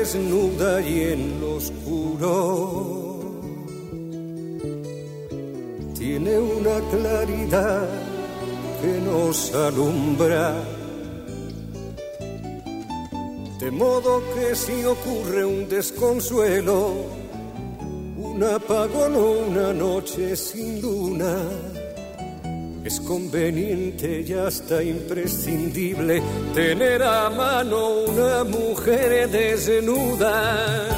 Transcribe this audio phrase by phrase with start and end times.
[0.00, 3.20] Desnuda y en lo oscuro
[5.98, 7.86] tiene una claridad
[8.80, 10.54] que nos alumbra.
[13.58, 16.78] De modo que si ocurre un desconsuelo,
[18.16, 21.34] un apagón o una noche sin luna,
[22.90, 26.20] es conveniente y hasta imprescindible
[26.54, 30.88] tener a mano una mujer desnuda.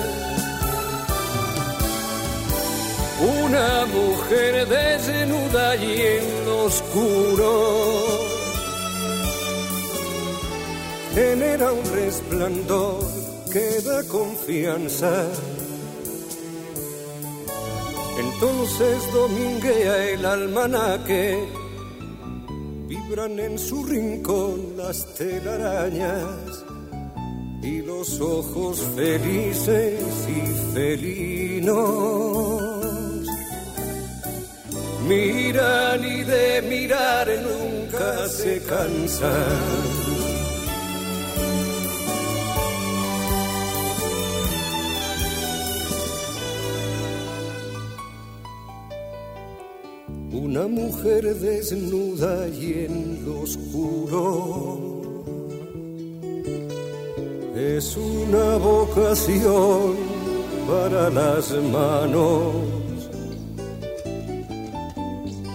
[3.44, 7.52] Una mujer desnuda y en oscuro
[11.14, 13.00] genera un resplandor
[13.52, 15.26] que da confianza.
[18.18, 21.61] Entonces dominguea el almanaque
[23.14, 26.64] en su rincón las telarañas
[27.62, 31.76] y los ojos felices y felinos.
[35.06, 40.01] Miran y de mirar nunca se cansan.
[50.54, 55.02] Una mujer desnuda y en lo oscuro
[57.56, 59.96] es una vocación
[60.68, 62.52] para las manos.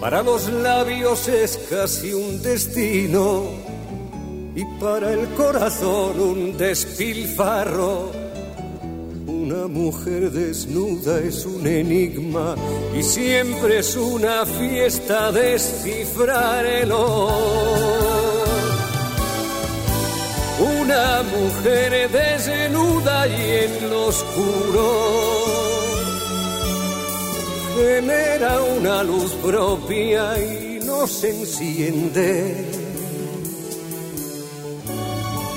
[0.00, 3.44] Para los labios es casi un destino
[4.56, 8.17] y para el corazón un despilfarro.
[9.58, 12.54] Una mujer desnuda es un enigma
[12.96, 18.12] y siempre es una fiesta descifrar el Una
[21.24, 25.44] mujer desnuda y en lo oscuro
[27.76, 32.54] genera una luz propia y nos enciende.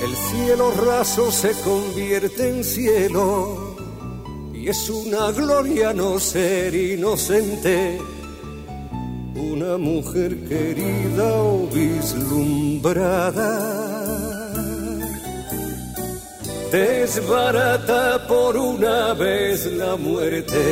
[0.04, 3.71] El cielo raso se convierte en cielo
[4.62, 7.98] y es una gloria no ser inocente,
[9.36, 13.50] una mujer querida o vislumbrada,
[16.72, 20.64] desbarata por una vez la muerte.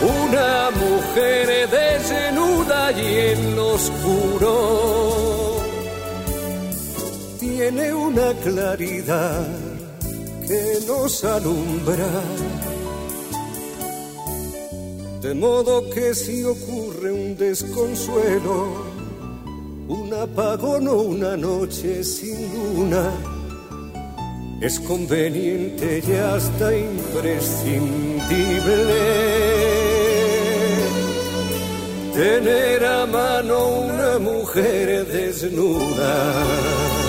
[0.00, 5.56] Una mujer desnuda y en lo oscuro
[7.40, 9.75] tiene una claridad
[10.46, 12.08] que nos alumbra.
[15.20, 18.86] De modo que si ocurre un desconsuelo,
[19.88, 23.10] un apagón o una noche sin luna,
[24.60, 28.84] es conveniente y hasta imprescindible
[32.14, 37.05] tener a mano una mujer desnuda.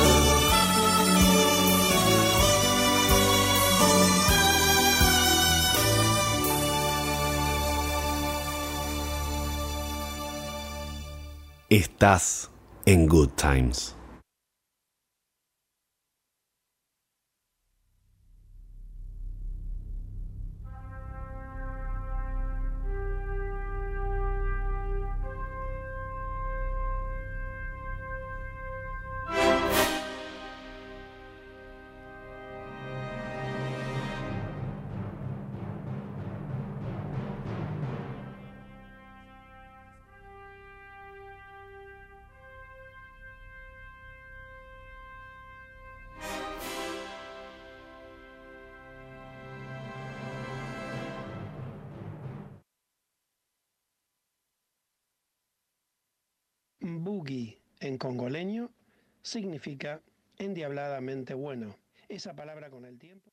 [11.98, 12.52] Estás
[12.86, 13.97] en Good Times.
[59.28, 60.02] Significa
[60.38, 61.76] endiabladamente bueno.
[62.08, 63.30] Esa palabra con el tiempo.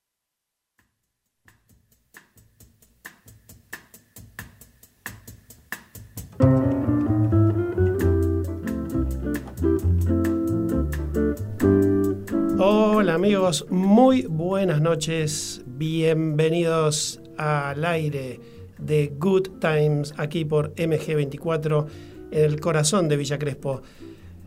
[12.59, 18.41] Hola amigos, muy buenas noches, bienvenidos al aire
[18.79, 21.87] de Good Times aquí por MG24
[22.33, 23.83] en el corazón de Villa Crespo.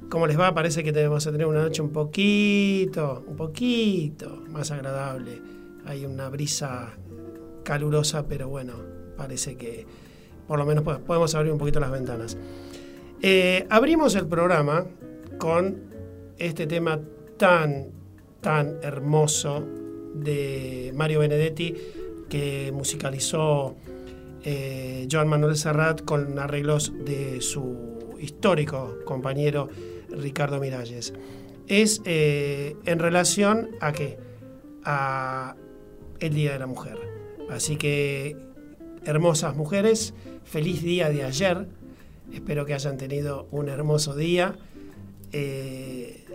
[0.09, 0.53] ¿Cómo les va?
[0.53, 5.41] Parece que tenemos a tener una noche un poquito, un poquito más agradable.
[5.85, 6.93] Hay una brisa
[7.63, 8.73] calurosa, pero bueno,
[9.17, 9.85] parece que
[10.47, 12.37] por lo menos podemos abrir un poquito las ventanas.
[13.21, 14.85] Eh, abrimos el programa
[15.37, 15.75] con
[16.37, 17.01] este tema
[17.35, 17.87] tan,
[18.39, 19.61] tan hermoso
[20.13, 21.75] de Mario Benedetti
[22.29, 23.75] que musicalizó
[24.45, 29.67] eh, Joan Manuel Serrat con arreglos de su histórico compañero
[30.09, 31.13] Ricardo Miralles.
[31.67, 34.17] Es eh, en relación a qué?
[34.83, 35.55] A
[36.19, 36.97] el Día de la Mujer.
[37.49, 38.35] Así que,
[39.05, 40.13] hermosas mujeres,
[40.43, 41.67] feliz día de ayer.
[42.33, 44.57] Espero que hayan tenido un hermoso día.
[45.31, 46.25] Eh,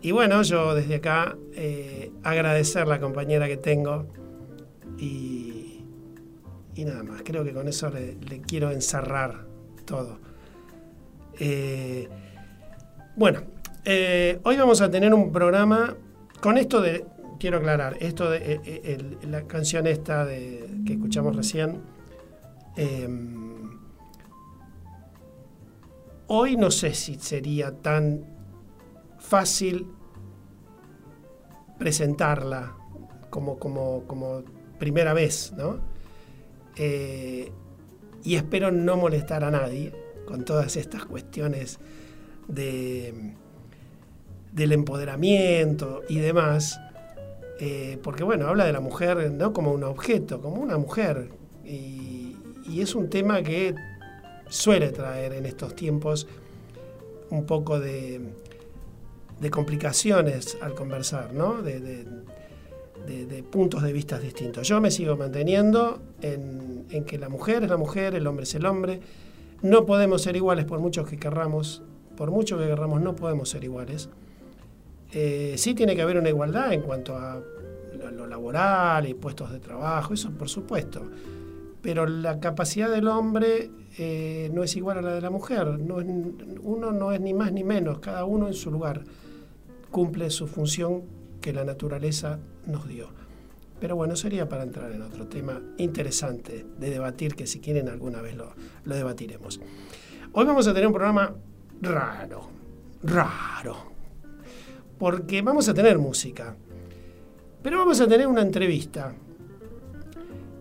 [0.00, 4.06] y bueno, yo desde acá eh, agradecer la compañera que tengo
[4.98, 5.84] y,
[6.74, 7.22] y, nada más.
[7.24, 9.46] Creo que con eso le, quiero encerrar
[9.84, 10.20] todo.
[13.18, 13.40] Bueno,
[13.84, 15.96] eh, hoy vamos a tener un programa
[16.40, 17.04] con esto de,
[17.40, 21.82] quiero aclarar, esto de eh, eh, la canción esta que escuchamos recién.
[22.76, 23.76] Em,
[26.28, 28.24] hoy no sé si sería tan
[29.18, 29.88] fácil
[31.76, 32.76] presentarla
[33.30, 34.44] como, como
[34.78, 35.80] primera vez, ¿no?
[36.76, 39.92] y espero no molestar a nadie
[40.24, 41.80] con todas estas cuestiones
[42.48, 43.34] de,
[44.52, 46.80] del empoderamiento y demás,
[47.60, 51.30] eh, porque bueno, habla de la mujer no como un objeto, como una mujer,
[51.64, 52.36] y,
[52.78, 53.74] es un tema que
[54.48, 56.28] suele traer en estos tiempos
[57.30, 58.20] un poco de,
[59.50, 61.62] complicaciones al conversar, ¿no?
[61.62, 62.06] De,
[63.50, 64.68] puntos de vista distintos.
[64.68, 68.54] Yo me sigo manteniendo en, en, que la mujer es la mujer, el hombre es
[68.54, 69.00] el hombre.
[69.62, 71.82] No podemos ser iguales por muchos que querramos,
[72.18, 74.08] por mucho que querramos, no podemos ser iguales.
[75.12, 77.40] Eh, sí tiene que haber una igualdad en cuanto a
[78.12, 81.00] lo laboral y puestos de trabajo, eso por supuesto.
[81.80, 85.78] Pero la capacidad del hombre eh, no es igual a la de la mujer.
[85.78, 85.98] No
[86.62, 89.04] uno no es ni más ni menos, cada uno en su lugar
[89.92, 91.04] cumple su función
[91.40, 93.10] que la naturaleza nos dio.
[93.78, 98.20] Pero bueno, sería para entrar en otro tema interesante de debatir, que si quieren alguna
[98.22, 99.60] vez lo, lo debatiremos.
[100.32, 101.32] Hoy vamos a tener un programa
[101.80, 102.48] raro,
[103.02, 103.76] raro.
[104.98, 106.56] Porque vamos a tener música,
[107.62, 109.14] pero vamos a tener una entrevista.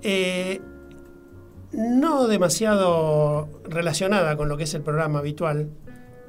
[0.01, 0.61] Eh,
[1.73, 5.69] no demasiado relacionada con lo que es el programa habitual,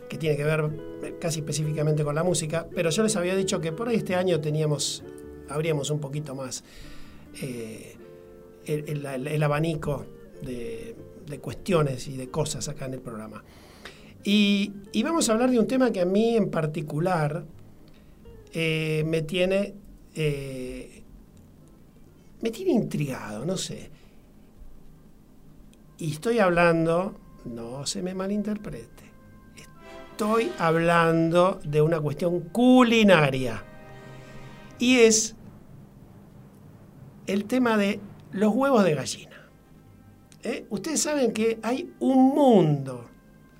[0.08, 3.72] que tiene que ver casi específicamente con la música, pero yo les había dicho que
[3.72, 5.04] por ahí este año teníamos,
[5.48, 6.64] habríamos un poquito más
[7.42, 7.96] eh,
[8.66, 10.06] el, abanico
[10.42, 13.44] de cuestiones y de cosas acá en el programa.
[14.24, 14.72] Y,
[15.02, 17.44] vamos a hablar de un tema que a mí en particular
[18.52, 19.74] eh, me tiene
[20.14, 20.98] eh,
[22.40, 23.90] me tiene intrigado, no sé.
[25.98, 29.04] Y estoy hablando, no se me malinterprete,
[29.56, 33.64] estoy hablando de una cuestión culinaria.
[34.78, 35.34] Y es
[37.26, 39.50] el tema de los huevos de gallina.
[40.44, 40.66] ¿Eh?
[40.70, 43.08] Ustedes saben que hay un mundo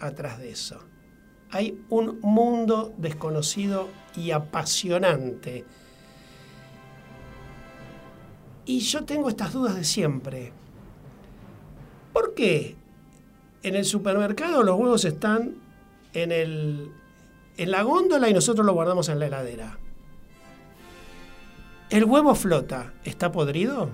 [0.01, 0.81] atrás de eso.
[1.51, 5.65] Hay un mundo desconocido y apasionante.
[8.67, 10.53] Y yo tengo estas dudas de siempre.
[12.13, 12.77] ¿Por qué
[13.63, 15.55] en el supermercado los huevos están
[16.13, 16.93] en, el,
[17.57, 19.79] en la góndola y nosotros los guardamos en la heladera?
[21.89, 22.93] ¿El huevo flota?
[23.05, 23.89] ¿Está podrido?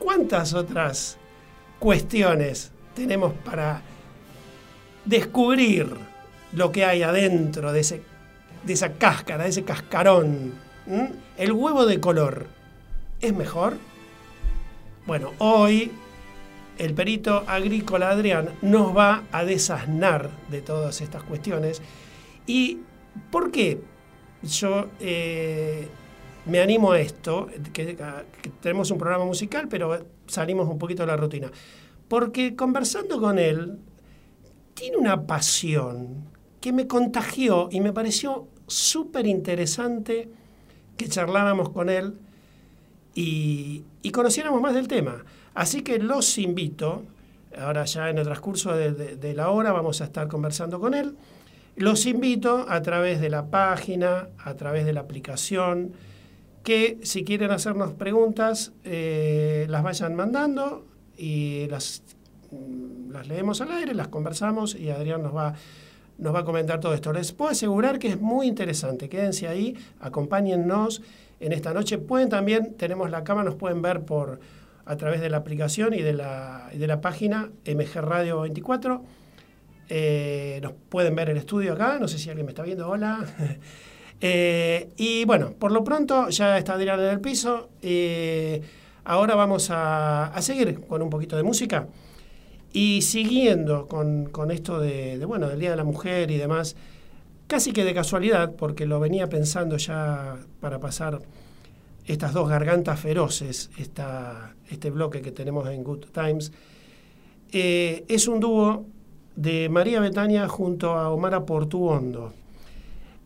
[0.00, 1.18] ¿Cuántas otras
[1.78, 3.80] cuestiones tenemos para
[5.06, 5.88] descubrir
[6.52, 8.02] lo que hay adentro de, ese,
[8.62, 10.52] de esa cáscara, de ese cascarón.
[11.38, 12.46] El huevo de color,
[13.22, 13.78] ¿es mejor?
[15.06, 15.90] Bueno, hoy
[16.76, 21.80] el perito agrícola Adrián nos va a desasnar de todas estas cuestiones.
[22.46, 22.80] ¿Y
[23.30, 23.80] por qué
[24.42, 25.88] yo eh,
[26.44, 27.48] me animo a esto?
[28.60, 31.50] tenemos un programa musical, pero salimos un poquito de la rutina
[32.10, 33.78] porque conversando con él,
[34.74, 36.24] tiene una pasión
[36.60, 40.28] que me contagió y me pareció súper interesante
[40.96, 42.18] que charláramos con él
[43.14, 45.24] y, conociéramos más del tema.
[45.54, 47.04] Así que los invito,
[47.56, 51.14] ahora ya en el transcurso de la hora vamos a estar conversando con él,
[51.76, 55.92] los invito a través de la página, a través de la aplicación,
[56.64, 60.89] que si quieren hacernos preguntas, eh, las vayan mandando
[61.20, 62.02] y las,
[62.50, 65.54] mm, las leemos al aire, las conversamos y Adrián nos va,
[66.18, 67.12] nos va a comentar todo esto.
[67.12, 69.08] Les puedo asegurar que es muy interesante.
[69.08, 71.02] Quédense ahí, acompáñennos
[71.38, 71.98] en esta noche.
[71.98, 74.40] Pueden también, tenemos la cámara, nos pueden ver por
[74.86, 79.04] a través de la aplicación y de la, de la página MG Radio 24
[79.92, 83.24] eh, nos pueden ver el estudio acá, no sé si alguien me está viendo, hola.
[84.22, 87.70] Eh, y bueno, por lo pronto ya está Adrián en el piso.
[87.80, 88.60] Eh,
[89.04, 91.88] ahora vamos a, seguir con un poquito de música.
[92.72, 96.76] Y siguiendo con, esto de, bueno, del Día de la Mujer y demás,
[97.46, 101.20] casi que de casualidad, porque lo venía pensando ya para pasar
[102.06, 106.52] estas dos gargantas feroces, esta, este bloque que tenemos en Good Times,
[107.52, 108.86] es un dúo
[109.36, 112.32] de María Betania junto a Omar Portuondo.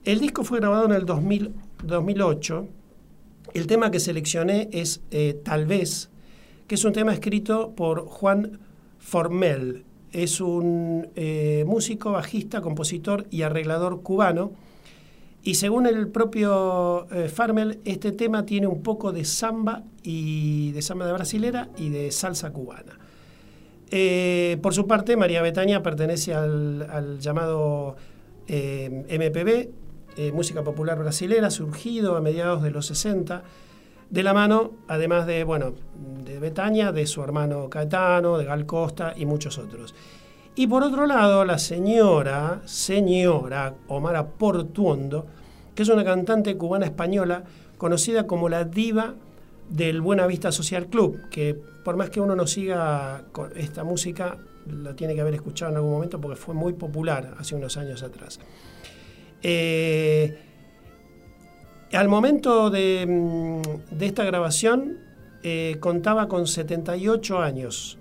[0.05, 2.69] El disco fue grabado en el 2008.
[3.55, 6.11] El tema que seleccioné es eh, Tal vez,
[6.67, 8.59] que es un tema escrito por Juan
[8.99, 9.85] Formel.
[10.11, 14.53] Es un eh, músico, bajista, compositor y arreglador cubano.
[15.45, 20.83] Y según el propio eh, Formel, este tema tiene un poco de samba y de
[20.83, 22.99] samba de brasilera y de salsa cubana.
[23.91, 27.95] Eh, por su parte, María Betania pertenece al, llamado
[28.49, 29.69] MPB,
[30.17, 33.43] eh, música popular brasilera, surgido a mediados de los 60,
[34.11, 35.75] de la mano, además de, bueno,
[36.25, 39.95] de Betania, de su hermano Caetano, de Gal Costa y muchos otros.
[40.57, 45.27] Y por otro lado, la señora, señora Omara Portuondo,
[45.75, 47.43] que es una cantante cubana española
[47.77, 49.15] conocida como la diva
[49.69, 51.55] del Buena Vista Social Club, que
[51.85, 55.77] por más que uno no siga con esta música, la tiene que haber escuchado en
[55.77, 58.39] algún momento porque fue muy popular hace unos años atrás.
[59.47, 60.39] Eh,
[61.93, 64.99] al momento de, mm, esta grabación
[65.43, 67.99] eh, contaba con 78 años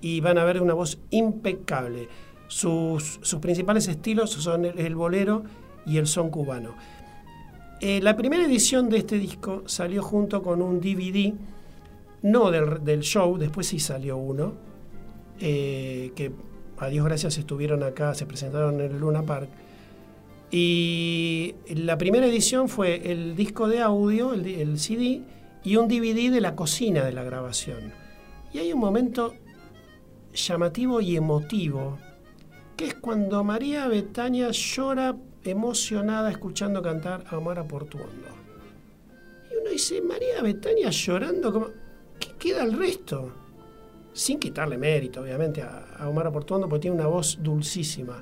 [0.00, 2.08] y van a ver una voz impecable.
[2.46, 5.42] Sus, principales estilos son el bolero
[5.84, 6.76] y el son cubano.
[7.80, 11.34] Eh, la primera edición de este disco salió junto con un DVD,
[12.22, 14.52] no del, show, después sí salió uno,
[15.38, 16.32] que
[16.78, 19.48] a Dios gracias estuvieron acá, se presentaron en el Luna Park.
[20.50, 25.22] Y la primera edición fue el disco de audio, el, CD,
[25.62, 27.92] y un DVD de la cocina de la grabación.
[28.52, 29.34] Y hay un momento
[30.34, 31.98] llamativo y emotivo,
[32.76, 38.28] que es cuando María Betania llora emocionada escuchando cantar a Omar Portuondo.
[39.50, 41.72] Y uno dice, María Betania llorando,
[42.18, 43.32] ¿qué queda el resto?
[44.12, 48.20] Sin quitarle mérito, obviamente, a, Omar Portuondo, porque tiene una voz dulcísima.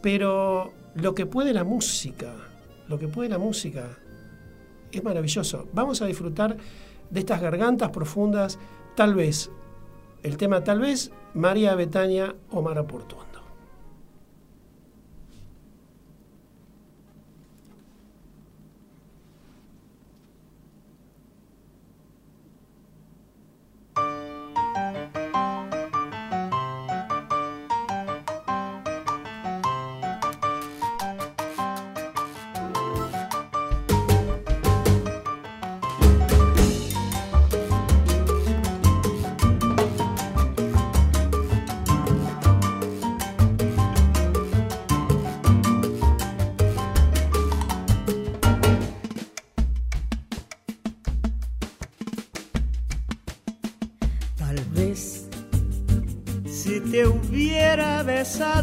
[0.00, 2.34] Pero lo que puede la música,
[2.88, 3.98] lo que puede la música,
[4.90, 5.68] es maravilloso.
[5.72, 6.56] Vamos a disfrutar
[7.10, 8.58] de estas gargantas profundas,
[8.94, 9.50] tal vez,
[10.22, 13.31] el tema tal vez, María Betania, Omar Portuondo.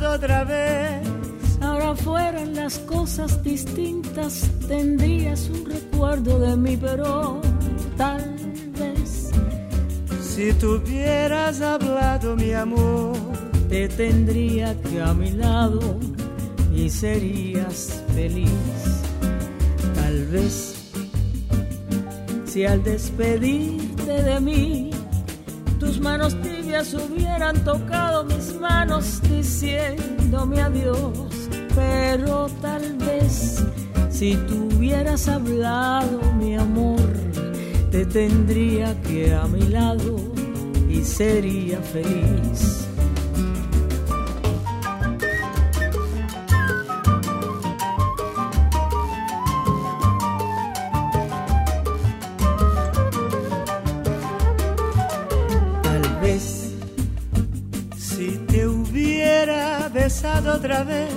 [0.09, 1.07] Otra vez.
[1.61, 7.41] Ahora fueran las cosas distintas, tendrías un recuerdo de mí, pero
[7.97, 8.35] tal
[8.77, 9.29] vez.
[10.21, 13.17] Si tuvieras hablado, mi amor,
[13.67, 15.97] te tendría que a mi lado
[16.73, 18.49] y serías feliz.
[19.95, 20.75] Tal vez.
[22.45, 24.88] Si al despedirte de mí,
[26.93, 31.11] hubieran tocado mis manos diciéndome adiós,
[31.75, 33.61] pero tal vez
[34.09, 37.01] si tú hubieras hablado, mi amor,
[37.91, 40.15] te tendría que a mi lado
[40.89, 42.78] y sería feliz.
[60.79, 61.09] Otra vez.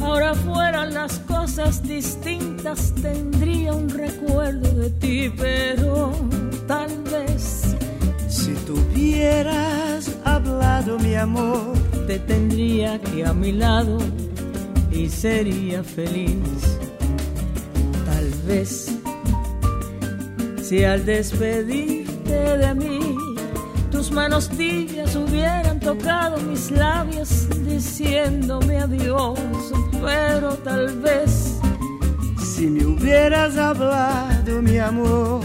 [0.00, 6.12] Ahora fueran las cosas distintas, tendría un recuerdo de ti, pero
[6.66, 7.76] tal vez.
[8.28, 11.74] Si tuvieras hablado, mi amor,
[12.06, 13.98] te tendría aquí a mi lado
[14.90, 16.78] y sería feliz.
[18.06, 18.92] Tal vez,
[20.62, 23.16] si al despedirte de mí,
[23.90, 25.49] tus manos tibias hubieran
[25.80, 29.38] tocado mis labios diciéndome adiós,
[30.00, 31.58] pero tal vez
[32.60, 35.40] si me hubieras hablado, mi amor,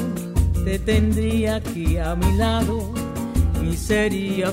[0.66, 2.92] te tendría aquí a mi lado
[3.64, 4.52] y sería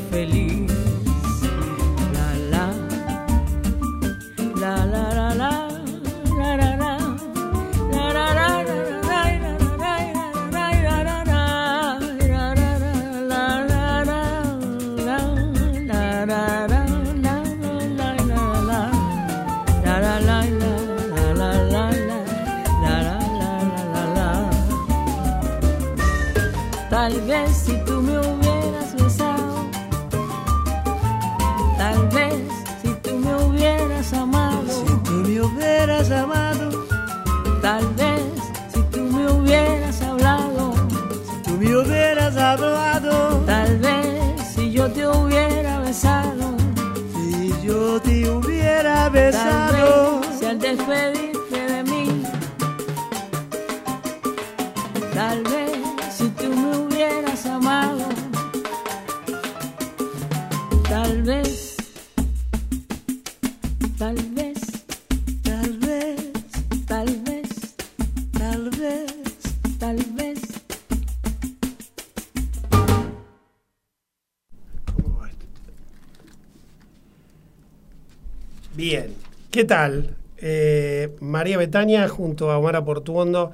[79.62, 80.16] ¿qué tal?
[80.38, 83.52] Eh, María Betania junto a Omar Portuondo,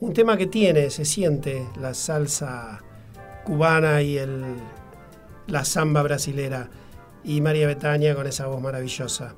[0.00, 2.82] un tema que tiene, se siente la salsa
[3.44, 4.42] cubana y el,
[5.46, 6.70] la samba brasilera,
[7.22, 9.36] y María Betania con esa voz maravillosa.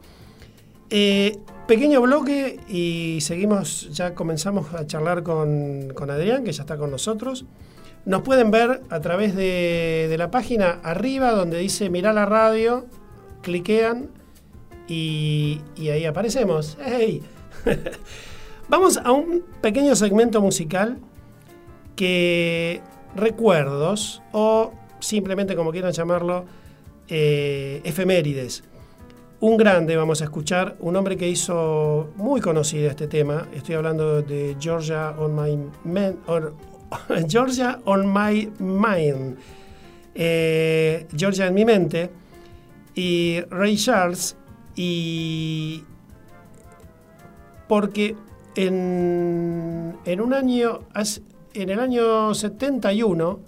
[0.89, 1.37] Eh,
[1.69, 6.91] pequeño bloque y seguimos, ya comenzamos a charlar con, con, Adrián, que ya está con
[6.91, 7.45] nosotros.
[8.07, 12.87] Nos pueden ver a través de, de la página arriba donde dice Mirá la radio,
[13.43, 14.24] cliquean
[14.89, 16.77] y, ahí aparecemos.
[16.83, 17.23] ¡Hey!
[18.69, 20.99] Vamos a un pequeño segmento musical
[21.97, 22.81] que
[23.15, 26.45] recuerdos o simplemente como quieran llamarlo,
[27.09, 28.65] eh, efemérides.
[29.41, 33.47] Un grande vamos a escuchar, un hombre que hizo muy conocido este tema.
[33.53, 36.55] Estoy hablando de Georgia on My, Man, or,
[37.29, 39.37] Georgia on my Mind.
[40.15, 42.11] Eh, Georgia en mi mente.
[42.95, 44.37] Y Ray Charles
[44.77, 45.85] y
[47.69, 48.17] porque
[48.57, 50.81] en, en, un año,
[51.55, 53.41] en el año 71,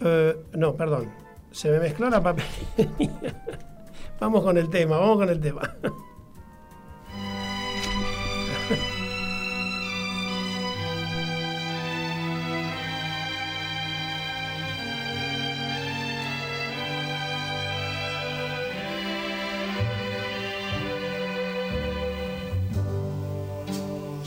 [0.00, 1.10] eh, no, perdón,
[1.50, 3.42] se me mezcló la papelería.
[4.20, 5.74] vamos con el tema, vamos con el tema.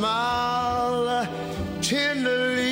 [0.00, 1.28] smile
[1.82, 2.64] tenderly.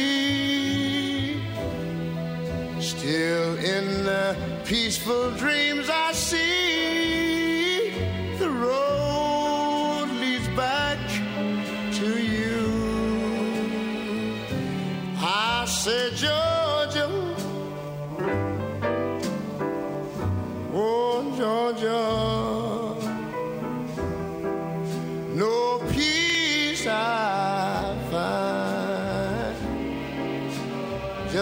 [2.80, 5.77] Still in the peaceful dreams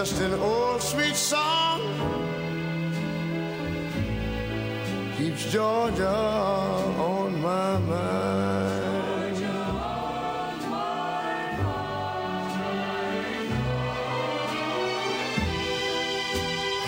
[0.09, 1.81] just an old sweet song
[5.17, 9.43] keeps Georgia on my mind.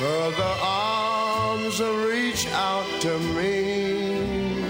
[0.01, 4.63] Other arms reach out to me.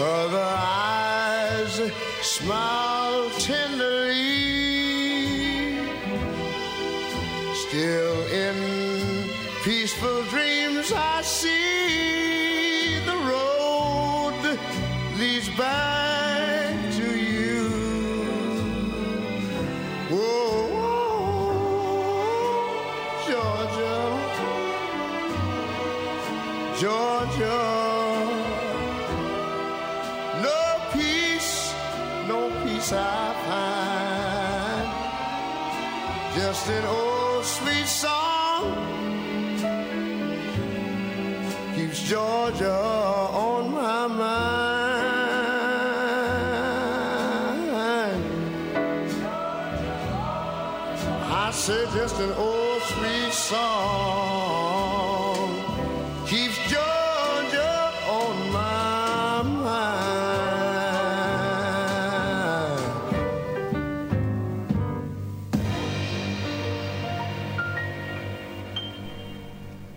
[0.00, 1.80] Other eyes
[2.22, 2.77] smile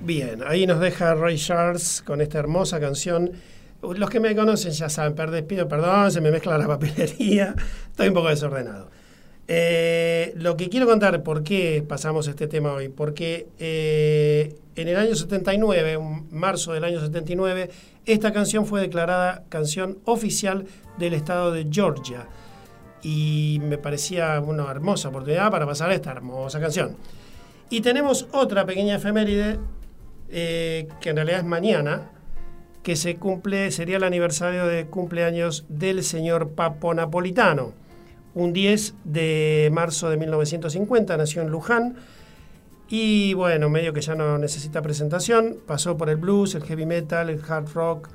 [0.02, 3.32] Bien, ahí nos deja Ray Charles con esta hermosa canción.
[3.82, 5.16] Los que me conocen ya saben,
[5.48, 7.56] pido perdón, se me mezcla la papelería,
[7.90, 9.01] estoy un poco desordenado.
[9.54, 14.96] Eh, lo que quiero contar, por qué pasamos este tema hoy, porque eh, en el
[14.96, 17.70] año 79, en marzo del año 79,
[18.06, 22.30] esta canción fue declarada canción oficial del estado de Georgia
[23.04, 26.96] y me parecía una hermosa oportunidad para pasar esta hermosa canción.
[27.70, 29.60] Y tenemos otra pequeña efeméride
[30.30, 32.10] eh, que en realidad es mañana,
[32.84, 37.81] que se cumple, sería el aniversario de cumpleaños del señor Papo Napolitano.
[38.34, 41.96] Un 10 de marzo de 1950 nació en Luján
[42.89, 47.30] y bueno, medio que ya no necesita presentación, pasó por el blues, el heavy metal,
[47.30, 48.10] el hard rock,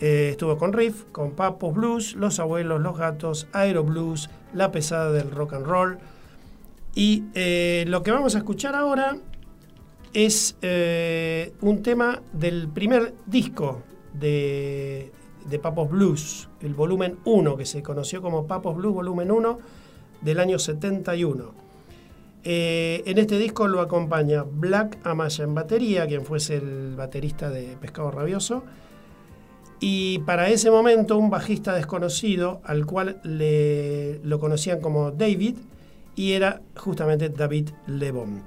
[0.00, 5.12] eh, estuvo con Riff, con Papos Blues, Los Abuelos, Los Gatos, Aero Blues, La Pesada
[5.12, 5.98] del Rock and Roll.
[6.94, 9.16] Y eh, lo que vamos a escuchar ahora
[10.12, 15.12] es eh, un tema del primer disco de,
[15.48, 19.58] de Papos Blues, el volumen 1, que se conoció como Papos Blues volumen 1
[20.20, 21.52] del año 71.
[22.44, 27.76] Eh, en este disco lo acompaña Black Amaya en batería, quien fuese el baterista de
[27.80, 28.64] Pescado Rabioso,
[29.78, 35.56] y para ese momento un bajista desconocido al cual le, lo conocían como David
[36.14, 38.42] y era justamente David Lebon.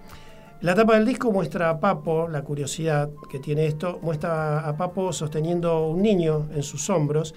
[0.62, 5.12] La tapa del disco muestra a Papo, la curiosidad que tiene esto, muestra a Papo
[5.12, 7.36] sosteniendo un niño en sus hombros,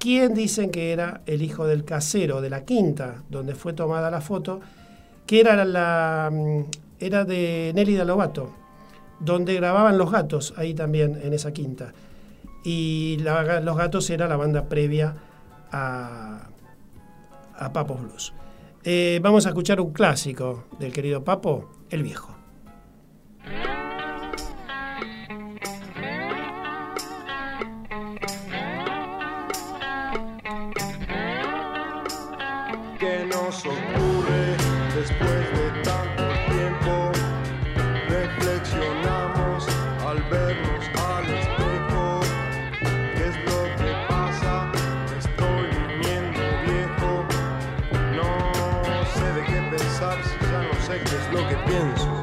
[0.00, 4.20] quien dicen que era el hijo del casero de la quinta donde fue tomada la
[4.20, 4.60] foto,
[5.26, 6.60] que era, la, mm,
[6.98, 8.52] era de Nelly Lobato,
[9.20, 11.92] donde grababan Los Gatos, ahí también en esa quinta.
[12.64, 15.14] Y Los Gatos era la banda previa
[15.70, 16.48] a,
[17.72, 18.32] Papos Blues.
[18.82, 22.35] Eh, vamos a escuchar un clásico del querido Papo, El Viejo.
[32.98, 34.56] Que nos ocurre
[34.94, 37.12] después de tanto tiempo.
[38.08, 39.68] Reflexionamos
[40.06, 42.20] al vernos al espejo.
[43.14, 44.72] ¿Qué es lo que pasa?
[45.18, 47.26] Estoy viniendo viejo.
[48.16, 52.15] No sé de qué pensar si ya no sé qué es lo que pienso.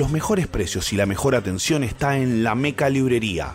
[0.00, 3.54] Los mejores precios y la mejor atención está en La Meca Librería.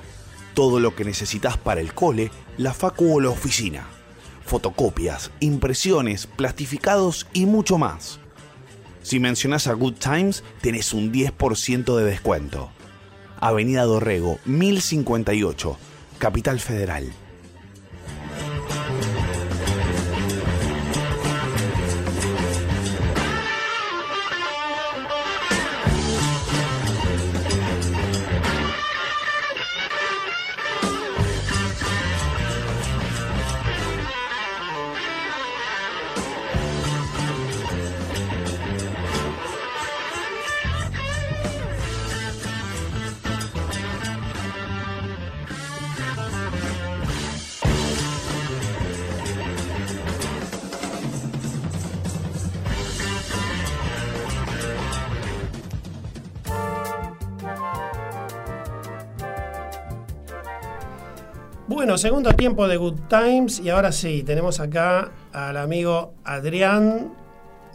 [0.54, 2.30] Todo lo que necesitas para el cole,
[2.60, 3.88] la facu o la oficina.
[4.46, 8.20] Fotocopias, impresiones, plastificados y mucho más.
[9.02, 12.70] Si mencionas a Good Times, tenés un 10% de descuento.
[13.40, 15.78] Avenida Dorrego, 1058,
[16.20, 17.12] Capital Federal.
[61.86, 67.14] Bueno, segundo tiempo de Good Times y ahora sí, tenemos acá al amigo Adrián.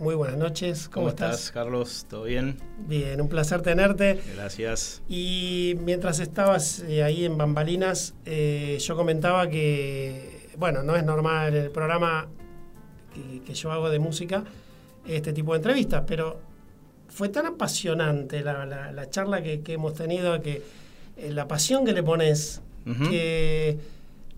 [0.00, 1.52] Muy buenas noches, ¿cómo, estás?
[1.52, 2.06] Carlos?
[2.10, 2.56] ¿Todo bien?
[2.88, 4.20] Bien, un placer tenerte.
[4.34, 5.00] Gracias.
[5.08, 11.54] Y mientras estabas eh, ahí en Bambalinas, eh, yo comentaba que, bueno, no es normal
[11.54, 12.26] en el programa
[13.14, 14.42] que, que yo hago de música
[15.06, 16.40] este tipo de entrevistas, pero
[17.10, 20.62] fue tan apasionante la, la- la charla que, que hemos tenido, que
[21.16, 22.60] eh, la pasión que le pones,
[23.08, 23.78] que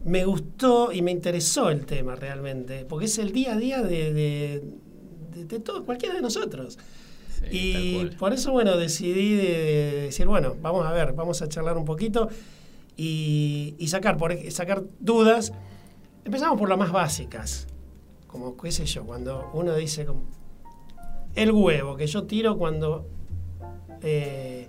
[0.04, 4.12] me gustó y me interesó el tema realmente, porque es el día a día de,
[4.12, 4.62] de,
[5.32, 6.78] de- de todo, cualquiera de nosotros.
[7.40, 11.48] Sí, y por eso, bueno, decidí de, de decir, bueno, vamos a ver, vamos a
[11.48, 12.28] charlar un poquito
[12.96, 15.52] y, y sacar, por, sacar dudas.
[16.24, 17.66] Empezamos por las más básicas,
[18.28, 20.22] como, qué sé yo, cuando uno dice, como,
[21.34, 23.06] el huevo que yo tiro cuando
[24.02, 24.68] eh,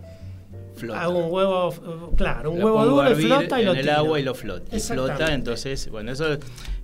[0.76, 1.02] Flota.
[1.02, 4.20] hago un huevo, claro, un Lo huevo duro y flota y en lo el agua
[4.20, 4.76] y lo flota.
[4.76, 6.38] Y flota, entonces, bueno, eso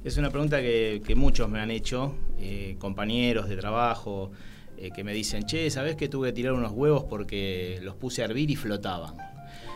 [0.03, 4.31] es una pregunta que, que muchos me han hecho, eh, compañeros de trabajo,
[4.77, 8.21] eh, que me dicen, che, ¿sabés que tuve que tirar unos huevos porque los puse
[8.21, 9.15] a hervir y flotaban?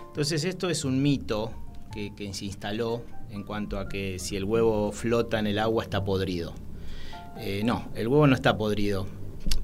[0.08, 1.52] Entonces, esto es un mito
[1.92, 5.84] que, que se instaló en cuanto a que si el huevo flota en el agua
[5.84, 6.54] está podrido.
[7.38, 9.08] Eh, no, el huevo no está podrido.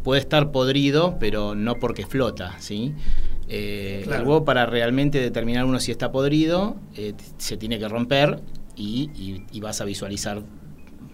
[0.04, 2.94] Puede estar podrido, pero no porque flota, ¿sí?
[3.50, 4.22] Eh, Claro.
[4.22, 8.40] El huevo para realmente determinar uno si está podrido, eh, se tiene que romper
[8.76, 10.42] y, y- y vas a visualizar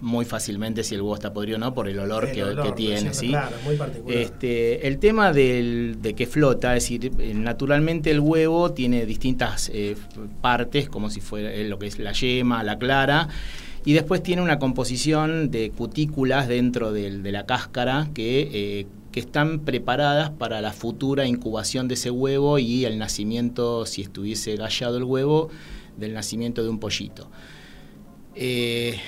[0.02, 2.56] muy fácilmente si el huevo está podrido o no por el olor, El que, olor,
[2.63, 3.30] que por tiene, ¿sí?
[3.30, 4.17] claro, muy particular.
[4.17, 9.71] Este, el tema del- de que flota, es decir, eh, naturalmente el huevo tiene distintas
[9.74, 9.95] eh,
[10.41, 13.30] partes, como si fuera eh, lo que es la yema, la clara,
[13.86, 18.50] y después tiene una composición de cutículas dentro de la cáscara que,
[18.82, 24.01] eh, que están preparadas para la futura incubación de ese huevo y el nacimiento, si
[24.01, 25.47] estuviese gallado el huevo,
[25.95, 27.32] del nacimiento de un pollito.
[28.36, 28.99] Eh,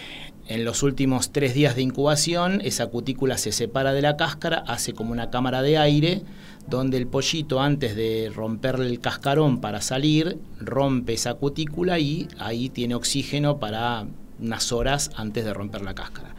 [0.47, 4.93] en los últimos tres días de incubación, esa cutícula se separa de la cáscara, hace
[4.93, 6.21] como una cámara de aire,
[6.69, 12.69] donde el pollito, antes de romperle el cascarón para salir, rompe esa cutícula y ahí
[12.69, 14.07] tiene oxígeno para
[14.39, 16.33] unas horas antes de romper la cáscara.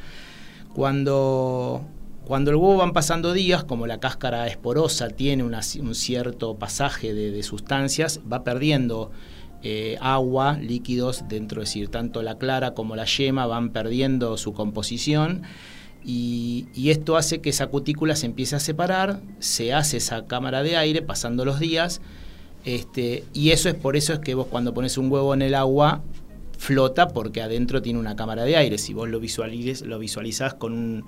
[0.73, 1.85] Cuando,
[2.29, 7.15] cuando el huevo van pasando días, como la cáscara es porosa, tiene un cierto pasaje
[7.15, 9.11] de, sustancias, va perdiendo
[9.63, 14.53] eh, agua, líquidos dentro, es decir, tanto la clara como la yema van perdiendo su
[14.53, 15.43] composición
[16.05, 20.63] y, y esto hace que esa cutícula se empiece a separar, se hace esa cámara
[20.63, 22.03] de aire pasando los días
[22.67, 25.55] Este, y eso es por eso es que vos cuando pones un huevo en el
[25.55, 26.03] agua
[26.59, 28.77] flota porque adentro tiene una cámara de aire.
[28.77, 31.05] Si vos lo, visualiz, lo visualizás con un,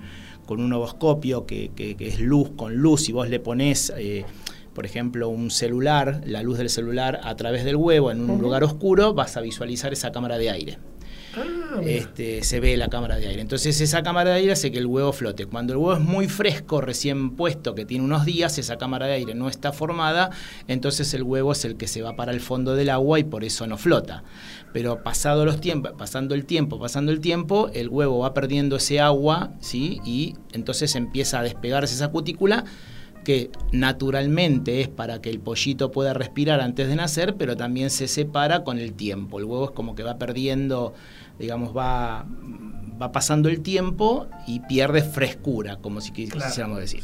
[0.47, 4.25] con un ovoscopio que, que, que, es luz con luz, si vos le pones, eh,
[4.73, 8.37] por ejemplo, un celular, la luz del celular a través del huevo en un uh
[8.37, 8.41] -huh.
[8.41, 10.77] lugar oscuro, vas a visualizar esa cámara de aire.
[11.35, 13.41] Ah, este, se ve la cámara de aire.
[13.41, 15.45] Entonces esa cámara de aire hace que el huevo flote.
[15.45, 19.13] Cuando el huevo es muy fresco, recién puesto, que tiene unos días, esa cámara de
[19.13, 20.31] aire no está formada,
[20.67, 23.43] entonces el huevo es el que se va para el fondo del agua y por
[23.43, 24.23] eso no flota.
[24.73, 28.99] Pero pasado los tiempos, pasando el tiempo, pasando el tiempo, el huevo va perdiendo ese
[28.99, 30.01] agua, ¿sí?
[30.05, 32.65] Y entonces empieza a despegarse esa cutícula
[33.23, 38.07] que naturalmente es para que el pollito pueda respirar antes de nacer, pero también se
[38.07, 39.39] separa con el tiempo.
[39.39, 40.93] El huevo es como que va perdiendo,
[41.41, 42.25] digamos, va,
[43.01, 47.03] va pasando el tiempo y pierde frescura, como si claro, quisiéramos decir.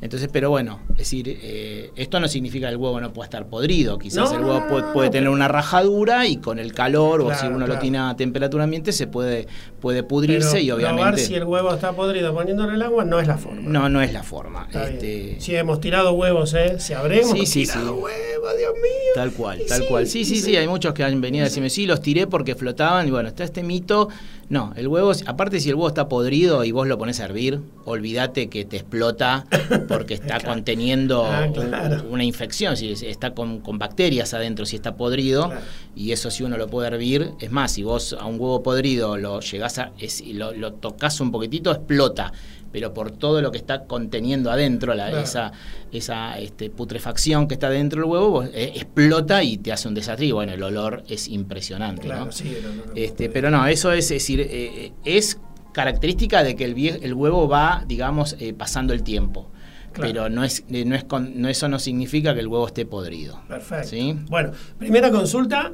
[0.00, 3.46] Entonces, pero bueno, es decir, eh, esto no significa que el huevo no pueda estar
[3.46, 3.98] podrido.
[3.98, 7.40] Quizás no, el huevo puede, puede, tener una rajadura y con el calor claro, o
[7.40, 7.74] si uno claro.
[7.74, 9.46] lo tiene a temperatura ambiente se puede,
[9.80, 11.24] puede pudrirse pero y obviamente.
[11.24, 13.62] Si el huevo está podrido poniéndole el agua no es la forma.
[13.62, 14.68] No, no es la forma.
[14.72, 15.40] Este...
[15.40, 16.78] Si hemos tirado huevos, ¿eh?
[16.78, 18.02] Si habremos sí, sí, tirado sí.
[18.02, 19.12] huevos, Dios mío.
[19.14, 20.06] Tal cual, tal cual.
[20.06, 23.08] Sí, sí, sí, hay muchos que han venido a decirme, sí, los tiré porque flotaban
[23.08, 24.08] y bueno, está este mito.
[24.50, 27.60] No, el huevo, aparte si el huevo está podrido y vos lo pones a hervir,
[27.86, 29.46] olvídate que te explota
[29.88, 30.48] porque está claro.
[30.48, 32.04] conteniendo ah, claro.
[32.10, 35.62] una infección, si está con, con, bacterias adentro, si está podrido, claro.
[35.96, 39.16] y eso si uno lo puede hervir, es más, si vos a un huevo podrido
[39.16, 42.30] lo llegás a, es, lo, lo tocas un poquitito, explota
[42.74, 45.22] pero por todo lo que está conteniendo adentro, la, claro.
[45.22, 45.52] esa,
[45.92, 50.26] esa este, putrefacción que está dentro del huevo, eh, explota y te hace un desastre.
[50.26, 52.02] Y bueno, el olor es impresionante.
[52.02, 52.32] Claro, ¿no?
[52.32, 55.38] sí, no, no, este, pero no, eso es, es decir, eh, es
[55.70, 59.52] característica de que el, el huevo va, digamos, eh, pasando el tiempo.
[59.92, 60.12] Claro.
[60.12, 63.40] Pero no es, no es con, no, eso no significa que el huevo esté podrido.
[63.46, 63.86] Perfecto.
[63.86, 64.18] ¿sí?
[64.28, 65.70] Bueno, primera consulta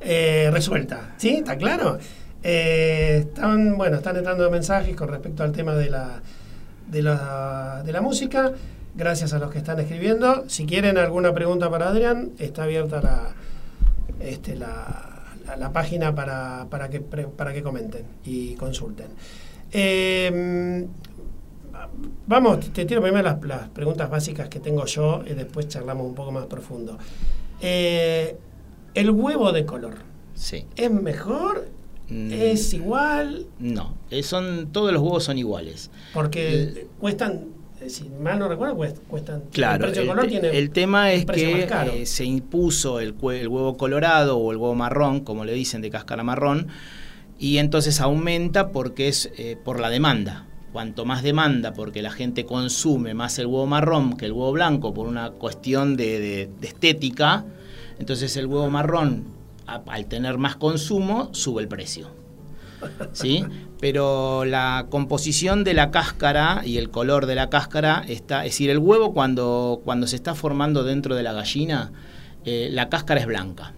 [0.00, 1.14] eh, resuelta.
[1.16, 1.30] ¿Sí?
[1.30, 1.98] ¿Está claro?
[2.44, 6.22] Eh, están, bueno, están entrando mensajes con respecto al tema de la,
[6.88, 8.52] de la, de la música.
[8.96, 10.48] Gracias a los que están escribiendo.
[10.48, 13.34] Si quieren alguna pregunta para Adrián, está abierta la,
[14.20, 19.08] este, la, la, la página para, para, que, para que comenten y consulten.
[19.72, 20.86] Eh,
[22.26, 26.14] vamos, te tiro primero las, las, preguntas básicas que tengo yo y después charlamos un
[26.14, 26.96] poco más profundo.
[27.60, 28.36] Eh,
[28.94, 29.94] el huevo de color.
[30.34, 30.66] Sí.
[30.76, 31.68] ¿Es mejor?
[32.08, 33.46] ¿Es igual?
[33.58, 35.90] No, eh, son, todos los huevos son iguales.
[36.12, 37.46] Porque eh, cuestan,
[37.88, 38.76] si mal no recuerdo,
[39.08, 39.42] cuestan.
[39.52, 44.36] Claro, el, color tiene el tema es que eh, se impuso el, el, huevo colorado
[44.36, 46.68] o el huevo marrón, como le dicen, de cáscara marrón,
[47.38, 50.46] y entonces aumenta porque es eh, por la demanda.
[50.72, 54.92] Cuanto más demanda, porque la gente consume más el huevo marrón que el huevo blanco
[54.92, 57.44] por una cuestión de, de, de estética,
[58.00, 59.33] entonces el huevo marrón
[59.66, 62.10] al tener más consumo, sube el precio.
[63.12, 63.44] ¿Sí?
[63.80, 68.44] Pero la composición de la cáscara y el color de la cáscara está.
[68.44, 71.92] Es decir, el huevo cuando, cuando se está formando dentro de la gallina,
[72.44, 73.72] eh, la cáscara es blanca,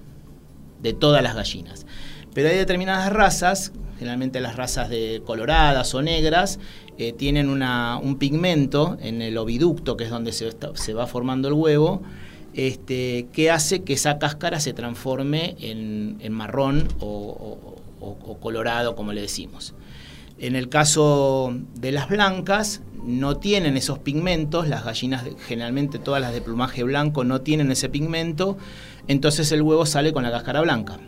[0.82, 1.86] de todas las gallinas.
[2.34, 6.58] Pero hay determinadas razas, generalmente las razas de coloradas o negras,
[6.98, 12.02] eh, tienen un pigmento en el oviducto, que es donde se va formando el huevo,
[12.56, 17.76] este, que hace que esa cáscara se transforme en, marrón o,
[18.40, 19.74] colorado, como le decimos.
[20.38, 26.32] En el caso de las blancas, no tienen esos pigmentos, las gallinas, generalmente todas las
[26.32, 28.56] de plumaje blanco, no tienen ese pigmento,
[29.06, 30.98] entonces el huevo sale con la cáscara blanca.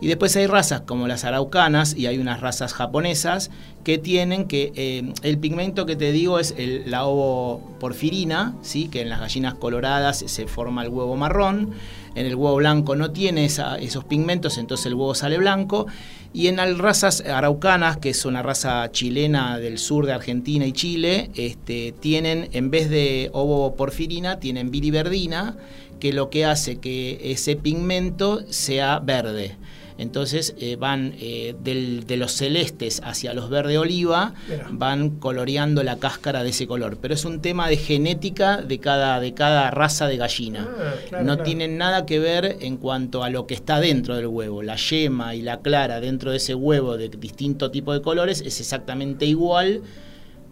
[0.00, 3.50] Y después hay razas como las araucanas y hay unas razas japonesas
[3.84, 8.88] que tienen que eh, el pigmento que te digo es el, la ovoporfirina, ¿sí?
[8.88, 11.72] que en las gallinas coloradas se forma el huevo marrón,
[12.14, 15.86] en el huevo blanco no tiene esos pigmentos, entonces el huevo sale blanco.
[16.32, 20.72] Y en las razas araucanas, que es una raza chilena del sur de Argentina y
[20.72, 25.56] Chile, este, tienen, en vez de ovoporfirina, tienen biliverdina,
[26.00, 29.56] que lo que hace que ese pigmento sea verde.
[29.96, 34.66] Entonces eh, van eh, del, de los celestes hacia los verde oliva, Mira.
[34.70, 36.98] van coloreando la cáscara de ese color.
[37.00, 40.68] Pero es un tema de genética de cada, de cada raza de gallina.
[40.68, 41.44] Ah, claro, no claro.
[41.44, 44.62] tienen nada que ver en cuanto a lo que está dentro del huevo.
[44.62, 48.60] La yema y la clara dentro de ese huevo de distinto tipo de colores es
[48.60, 49.82] exactamente igual.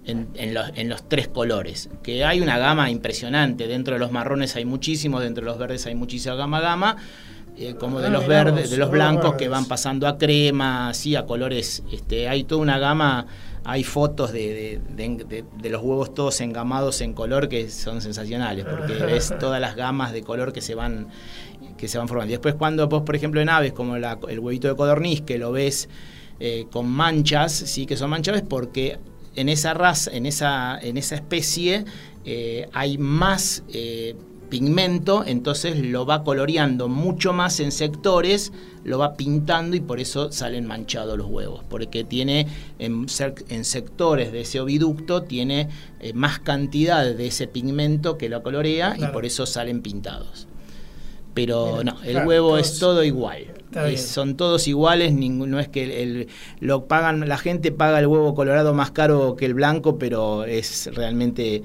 [0.04, 1.88] En, en, los, en, los, tres colores.
[2.02, 3.68] Que hay una gama impresionante.
[3.68, 6.96] Dentro de los marrones hay muchísimo, dentro de los verdes hay muchísima gama gama
[7.56, 11.14] eh, como de Ah, los verdes, de los blancos que van pasando a crema, así
[11.16, 13.26] a colores, este, hay toda una gama,
[13.64, 18.00] hay fotos de, de- de- de- de los huevos todos engamados en color que son
[18.00, 21.08] sensacionales, porque ves todas las gamas de color que se van
[21.76, 22.30] que se van formando.
[22.30, 25.38] Y después cuando vos, por ejemplo, en aves como la- el huevito de codorniz, que
[25.38, 25.88] lo ves
[26.40, 28.98] eh, con manchas, sí que son manchas, es porque
[29.36, 31.84] en esa raza, en esa, en esa especie,
[32.24, 33.62] eh, hay más
[34.52, 38.52] pigmento, entonces lo va coloreando mucho más en sectores,
[38.84, 42.46] lo va pintando y por eso salen manchados los huevos, porque tiene
[42.78, 48.94] en, sectores de ese oviducto, tiene eh, más cantidad de ese pigmento que lo colorea
[48.98, 50.46] y por eso salen pintados.
[51.32, 53.46] Pero Mira, no, el claro, huevo todos- es todo igual.
[53.86, 56.28] Es- son todos iguales, ningún- no es que el, el-
[56.60, 60.90] lo pagan, la gente paga el huevo colorado más caro que el blanco, pero es
[60.92, 61.62] realmente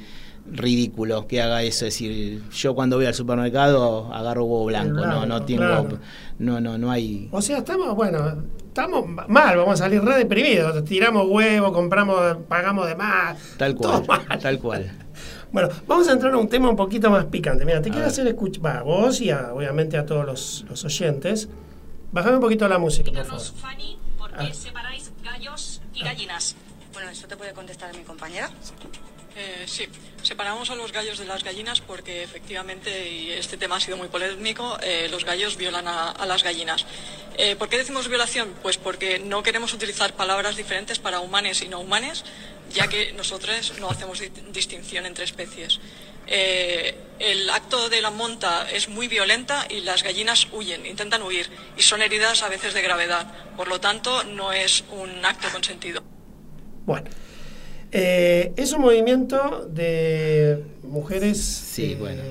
[0.52, 1.86] ridículo que haga eso.
[1.86, 6.00] Es decir, yo cuando voy al supermercado agarro huevo blanco, no, no tengo, claro.
[6.40, 7.30] no, no, no hay.
[7.32, 10.84] O sea, estamos, bueno, estamos mal, vamos a salir re deprimidos.
[10.86, 13.38] Tiramos huevo, compramos, pagamos de más.
[13.58, 14.40] Tal todo cual, mal.
[14.40, 14.92] tal cual.
[15.50, 17.64] Bueno, vamos a entrar a un tema un poquito más picante.
[17.64, 18.10] Mira, te A quiero ver.
[18.12, 21.48] hacer escuchar, va, vos y a- obviamente a todos los, los oyentes.
[22.12, 23.42] Bájame un poquito la música, por favor.
[23.42, 24.54] Fanny, ¿por qué Ah.
[24.54, 26.58] separáis gallos y gallinas?
[26.94, 28.50] Bueno, eso te puede contestar mi compañera.
[29.40, 29.88] Eh, sí,
[30.24, 34.08] separamos a los gallos de las gallinas porque efectivamente, y este tema ha sido muy
[34.08, 36.88] polémico, eh, los gallos violan a, las gallinas.
[37.38, 38.56] Eh, ¿Por qué decimos violación?
[38.64, 42.26] Pues porque no queremos utilizar palabras diferentes para humanes y no humanes,
[42.74, 45.80] ya que nosotros no hacemos di- distinción entre especies.
[46.26, 51.84] El acto de la monta es muy violenta y las gallinas huyen, intentan huir y
[51.84, 53.32] son heridas a veces de gravedad.
[53.56, 56.04] Por lo tanto, no es un acto consentido.
[56.86, 57.10] Bueno,
[58.00, 62.22] eh, es un movimiento de mujeres Sí, eh, bueno.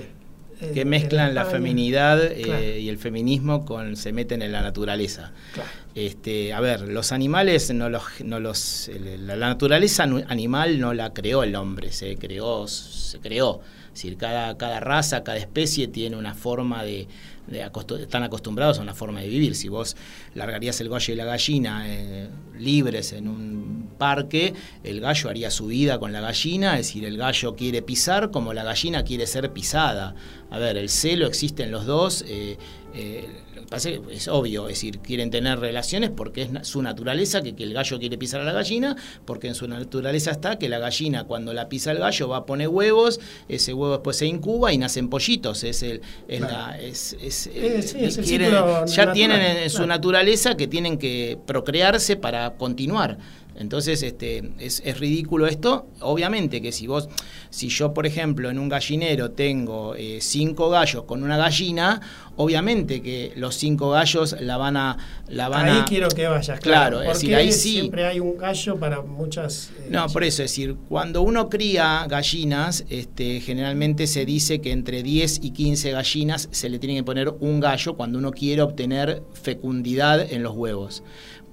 [0.72, 5.32] Que mezclan la feminidad eh, y el feminismo con se meten en la naturaleza.
[5.52, 5.68] Claro.
[5.94, 8.90] Este, a ver, los animales no los, no los
[9.20, 13.60] la, la naturaleza animal no la creó el hombre, se creó, se creó.
[13.88, 17.06] Es decir, cada, cada raza, cada especie tiene una forma de,
[17.48, 19.54] están acostumbrados a una forma de vivir.
[19.54, 19.96] Si vos
[20.34, 22.28] largarías el gallo y la gallina eh,
[22.58, 27.16] libres en un parque, el gallo haría su vida con la gallina, es decir, el
[27.16, 30.14] gallo quiere pisar como la gallina quiere ser pisada.
[30.50, 32.24] A ver, el celo existe en los dos.
[32.26, 32.56] eh,
[32.96, 36.48] eh, lo que pasa es que es obvio, es decir, quieren tener relaciones porque es
[36.62, 40.30] su naturaleza que, que el gallo quiere pisar a la gallina, porque en su naturaleza
[40.30, 43.92] está que la gallina cuando la pisa el gallo va a poner huevos, ese huevo
[43.94, 45.62] después se incuba y nacen pollitos.
[45.64, 46.52] Es el, es Claro.
[46.54, 50.66] la, es, es- Eh, sí, es el quieren- ya natural, tienen en, su naturaleza que
[50.68, 53.18] tienen que procrearse para continuar.
[53.58, 55.86] Entonces, este, es, es ridículo esto.
[56.00, 57.08] Obviamente que si vos,
[57.50, 62.00] si yo, por ejemplo, en un gallinero tengo eh, cinco gallos con una gallina,
[62.36, 64.98] obviamente que los cinco gallos la van a,
[65.28, 65.84] la van ahí a.
[65.86, 67.02] quiero que vayas, Claro, claro.
[67.02, 67.72] es decir, ahí sí.
[67.72, 69.70] siempre hay un gallo para muchas.
[69.78, 74.72] eh, No, por eso, es decir, cuando uno cría gallinas, este, generalmente se dice que
[74.72, 78.60] entre 10 y 15 gallinas se le tiene que poner un gallo cuando uno quiere
[78.62, 81.02] obtener fecundidad en los huevos.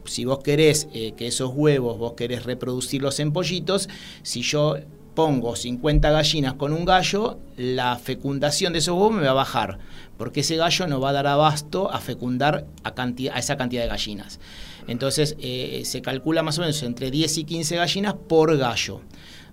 [0.06, 3.90] Si vos querés eh, que esos huevos, vos querés reproducirlos en pollitos,
[4.22, 4.78] si yo
[5.14, 9.80] pongo 50 gallinas con un gallo, la fecundación de esos huevos me va a bajar,
[10.18, 14.40] porque ese gallo no va a dar abasto a fecundar a, esa cantidad de gallinas.
[14.88, 19.02] Entonces eh, se calcula más o menos entre 10 y 15 gallinas por gallo.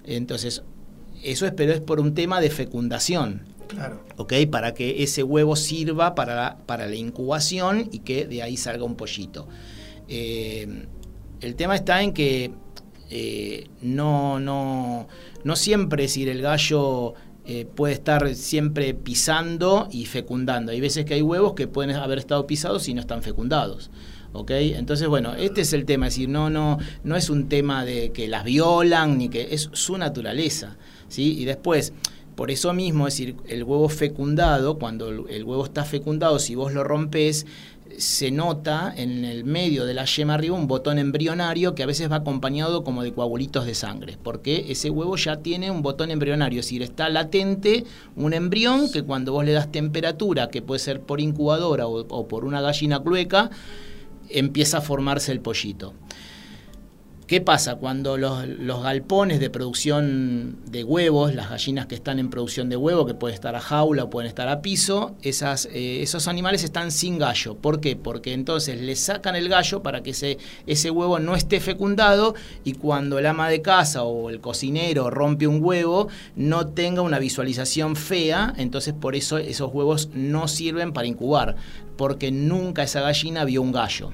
[0.05, 0.63] Entonces,
[1.23, 3.45] eso es, pero es por un tema de fecundación.
[3.69, 4.03] Claro.
[4.17, 4.33] ¿ok?
[4.51, 9.47] Para que ese huevo sirva para la incubación y que de ahí salga un pollito.
[10.11, 10.87] Eh,
[11.41, 12.53] el tema está en que
[13.09, 15.09] eh, no, no,
[15.45, 17.15] no siempre, es decir, el gallo
[17.47, 20.73] eh, puede estar siempre pisando y fecundando.
[20.73, 23.91] Hay veces que hay huevos que pueden haber estado pisados y no están fecundados.
[24.33, 24.51] ¿ok?
[24.51, 28.11] Entonces, bueno, este es el tema, es decir, no, no, no es un tema de
[28.13, 30.77] que las violan, ni que es su naturaleza.
[31.09, 31.41] ¿sí?
[31.41, 31.93] Y después,
[32.37, 36.55] por eso mismo, es decir, el huevo fecundado, cuando el el huevo está fecundado, si
[36.55, 37.47] vos lo rompes,
[37.99, 42.11] se nota en el medio de la yema arriba un botón embrionario que a veces
[42.11, 46.61] va acompañado como de coagulitos de sangre, porque ese huevo ya tiene un botón embrionario,
[46.61, 47.85] es decir, está latente
[48.17, 52.29] un embrión que cuando vos le das temperatura, que puede ser por incubadora o, o
[52.29, 53.51] por una gallina clueca,
[54.29, 55.95] empieza a formarse el pollito.
[57.31, 57.77] ¿Qué pasa?
[57.77, 63.07] Cuando los, galpones de producción de huevos, las gallinas que están en producción de huevo,
[63.07, 67.21] que pueden estar a jaula o pueden estar a piso, eh, esos animales están sin
[67.21, 67.55] gallo.
[67.55, 67.95] ¿Por qué?
[67.95, 72.73] Porque entonces le sacan el gallo para que ese, ese huevo no esté fecundado y
[72.73, 77.95] cuando el ama de casa o el cocinero rompe un huevo, no tenga una visualización
[77.95, 81.55] fea, entonces por eso esos huevos no sirven para incubar,
[81.97, 84.11] porque nunca esa gallina vio un gallo.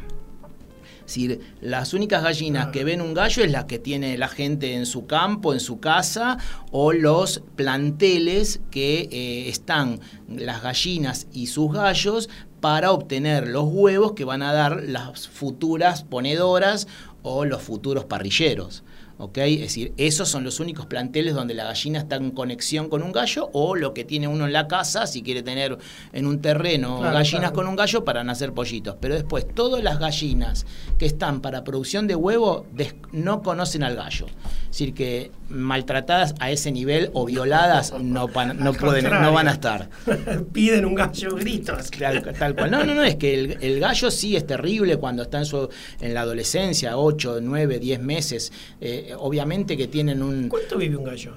[1.07, 4.75] Es decir, las únicas gallinas que ven un gallo es las que tiene la gente
[4.75, 6.39] en su campo, en su casa,
[6.73, 12.29] o los planteles que eh, están las gallinas y sus gallos
[12.61, 16.89] para obtener los huevos que van a dar las futuras ponedoras
[17.23, 18.83] o los futuros parrilleros.
[19.19, 19.39] ¿Ok?
[19.39, 23.13] Es decir, esos son los únicos planteles donde la gallina está en conexión con un
[23.13, 25.79] gallo o lo que tiene uno en la casa, si quiere tener
[26.13, 27.55] en un terreno Claro, gallinas claro.
[27.55, 28.97] con un gallo para nacer pollitos.
[29.01, 30.67] Pero después, todas las gallinas
[30.99, 32.67] que están para producción de huevo
[33.13, 34.27] no conocen al gallo.
[34.65, 39.49] Es decir, que maltratadas a ese nivel o violadas no, pan- no, pueden, no van
[39.49, 39.89] a estar.
[40.53, 41.91] Piden un gallo, gritos.
[41.91, 42.71] Tal, tal cual.
[42.71, 45.69] No, no, no, es que el, el gallo sí es terrible cuando está en, su,
[46.01, 48.53] en la adolescencia, 8, 9, 10 meses.
[48.81, 50.49] Eh, obviamente que tienen un...
[50.49, 51.35] ¿Cuánto vive un gallo?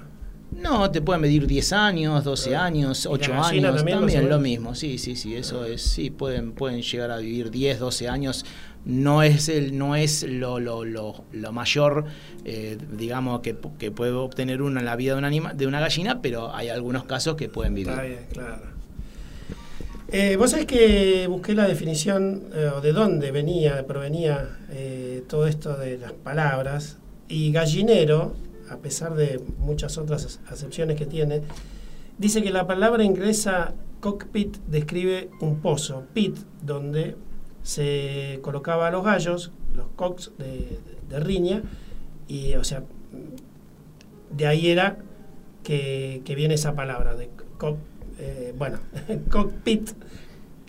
[0.50, 4.40] No, te pueden medir 10 años, 12 años, ¿Y la 8 gallina años, también, lo
[4.40, 4.74] mismo.
[4.74, 8.44] Sí, sí, sí, eso es, sí, pueden, pueden llegar a vivir 10, 12 años.
[8.84, 12.06] No es el, no es lo, lo, lo, lo mayor,
[12.44, 15.80] eh, digamos, que, que puede obtener uno en la vida de una, anima, de una
[15.80, 17.90] gallina, pero hay algunos casos que pueden vivir.
[17.92, 18.80] Está bien, claro.
[20.12, 25.76] Eh, Vos sabés que busqué la definición eh, de dónde venía, provenía eh, todo esto
[25.76, 26.98] de las palabras.
[27.30, 28.34] Y gallinero,
[28.68, 31.42] a pesar de muchas otras acepciones que tiene,
[32.18, 37.14] dice que la palabra inglesa cockpit describe un pozo, pit, donde
[37.62, 41.62] se colocaba a los gallos, los cocks de, riña,
[42.26, 42.82] y o sea,
[44.36, 44.98] de ahí era
[45.62, 47.78] que, que viene esa palabra de cock,
[48.18, 48.78] eh, bueno,
[49.30, 49.90] cockpit,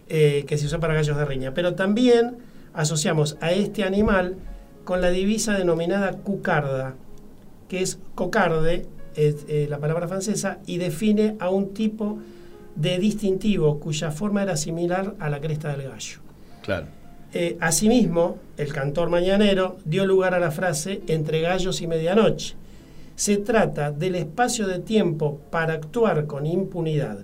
[0.09, 1.53] eh, que se usó para gallos de riña.
[1.55, 2.38] Pero también
[2.74, 4.38] asociamos a este animal
[4.84, 6.96] con la divisa denominada cucarda,
[7.70, 12.20] que es cocarde, es eh, la palabra francesa, y define a un tipo
[12.76, 16.20] de distintivo cuya forma era similar a la cresta del gallo.
[16.62, 16.88] Claro.
[17.34, 22.56] Eh, asimismo, el cantor mañanero dio lugar a la frase entre gallos y medianoche.
[23.16, 27.20] Se trata del espacio de tiempo para actuar con impunidad.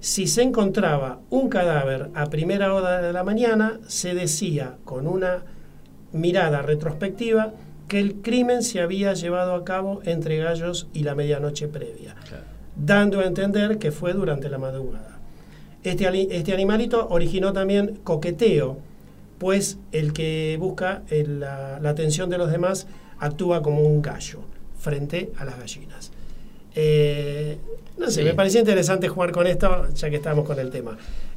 [0.00, 5.42] Si se encontraba un cadáver a primera hora de la mañana, se decía con una
[6.16, 7.52] mirada retrospectiva
[7.88, 12.16] que el crimen se había llevado a cabo entre gallos y la medianoche previa,
[12.74, 15.18] dando a entender que fue durante la madrugada.
[15.84, 18.78] Este, este animalito originó también coqueteo,
[19.38, 22.86] pues el que busca el- la, la atención de los demás
[23.20, 24.40] actúa como un gallo
[24.78, 26.10] frente a las gallinas.
[26.74, 27.58] Eh,
[27.98, 28.24] no sé, Sí.
[28.24, 30.96] me parecía interesante jugar con esto, ya que estamos con el tema.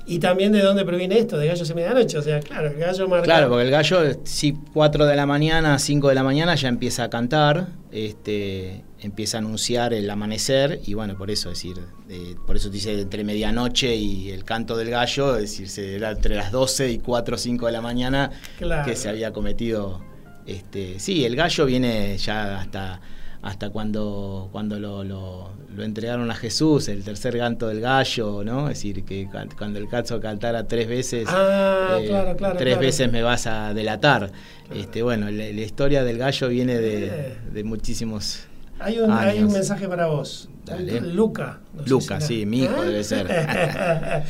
[0.10, 2.18] Y también de dónde proviene esto, de gallos y medianoche.
[2.18, 3.26] O sea, claro, el gallo marca.
[3.26, 7.04] Claro, porque el gallo, si 4 de la mañana, 5 de la mañana ya empieza
[7.04, 11.78] a cantar, este, empieza a anunciar el amanecer y bueno, por eso, es decir,
[12.10, 16.12] eh, por eso te dice entre medianoche y el canto del gallo, es decir, era
[16.12, 18.86] entre las 12 y 4 o 5 de la mañana Claro.
[18.90, 20.02] que se había cometido.
[20.46, 23.00] Este, sí, el gallo viene ya hasta
[23.42, 28.64] hasta cuando, cuando lo, lo- lo entregaron a Jesús, el tercer canto del gallo, ¿no?
[28.70, 32.82] Es decir, que cuando el cazo cantara tres veces, Ah, eh, claro, claro, tres claro.
[32.88, 34.32] veces me vas a delatar.
[34.76, 38.42] Este, bueno, la, la historia del gallo viene de, de muchísimos
[38.80, 40.50] Hay un, hay un mensaje para vos.
[40.66, 41.00] Dale.
[41.02, 41.60] Luca.
[41.74, 42.84] no Luca, sí, mi hijo ¿Ah?
[42.86, 43.28] debe ser.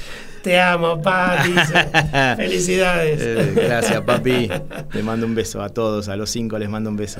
[0.43, 1.74] Te amo, pa, dice.
[2.38, 3.20] Felicidades.
[3.22, 4.49] Eh, gracias, papi.
[4.91, 7.20] Te mando un beso a todos, a los cinco les mando un beso.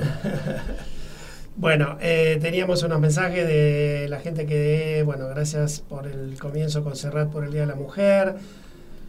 [1.60, 6.96] Bueno, eh, teníamos unos mensajes de la gente que, bueno, gracias por el comienzo con
[6.96, 8.36] Serrat por el Día de la Mujer,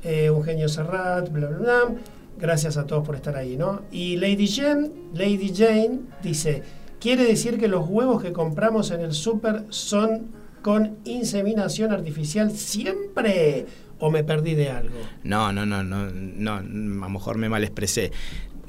[0.02, 1.94] eh, Eugenio Serrat, bla, bla, bla.
[2.40, 3.82] Gracias a todos por estar ahí, ¿no?
[3.92, 6.64] Y Lady Jane, Lady Jane dice,
[6.98, 13.66] ¿quiere decir que los huevos que compramos en el súper son con inseminación artificial siempre?
[14.00, 14.96] ¿O me perdí de algo?
[15.22, 18.10] No, no, no, no, no, a lo mejor me mal expresé.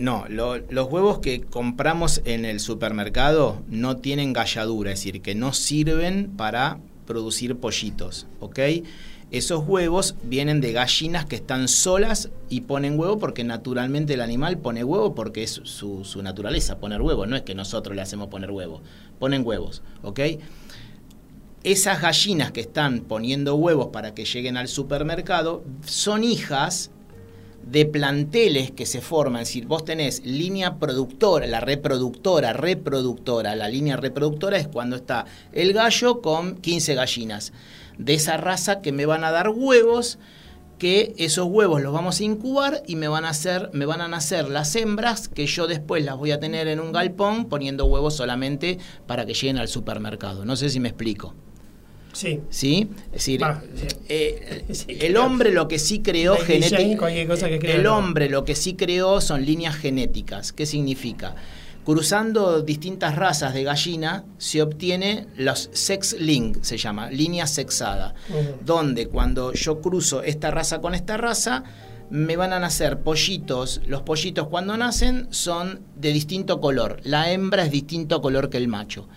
[0.01, 5.35] No, lo- los huevos que compramos en el supermercado no tienen galladura, es decir, que
[5.35, 8.59] no sirven para producir pollitos, ¿ok?
[9.29, 14.57] Esos huevos vienen de gallinas que están solas y ponen huevo porque naturalmente el animal
[14.57, 18.27] pone huevo porque es su, su naturaleza poner huevo, no es que nosotros le hacemos
[18.29, 18.81] poner huevo,
[19.19, 20.19] ponen huevos, ¿ok?
[21.63, 26.89] esas gallinas que están poniendo huevos para que lleguen al supermercado son hijas
[27.63, 33.69] de planteles que se forman, es decir, vos tenés línea productora, la reproductora, reproductora, la
[33.69, 37.53] línea reproductora es cuando está el gallo con 15 gallinas
[37.97, 40.17] de esa raza que me van a dar huevos
[40.81, 44.07] que esos huevos los vamos a incubar y me van a hacer, me van a
[44.07, 48.15] nacer las hembras que yo después las voy a tener en un galpón poniendo huevos
[48.15, 50.43] solamente para que lleguen al supermercado.
[50.43, 51.35] No sé si me explico.
[52.13, 52.41] Sí.
[52.49, 52.89] ¿Sí?
[53.07, 53.41] Es decir,
[54.09, 56.67] eh, sí, el hombre lo que sí creó crea,
[57.61, 60.51] El hombre lo que sí creó son líneas genéticas.
[60.51, 61.35] ¿Qué significa?
[61.85, 68.13] Cruzando distintas razas de gallina se obtiene los sex link, se llama, línea sexada,
[68.63, 71.63] donde cuando yo cruzo esta raza con esta raza,
[72.11, 73.81] me van a nacer pollitos.
[73.87, 76.99] Los pollitos cuando nacen son de distinto color.
[77.03, 79.07] La hembra es distinto color que el macho.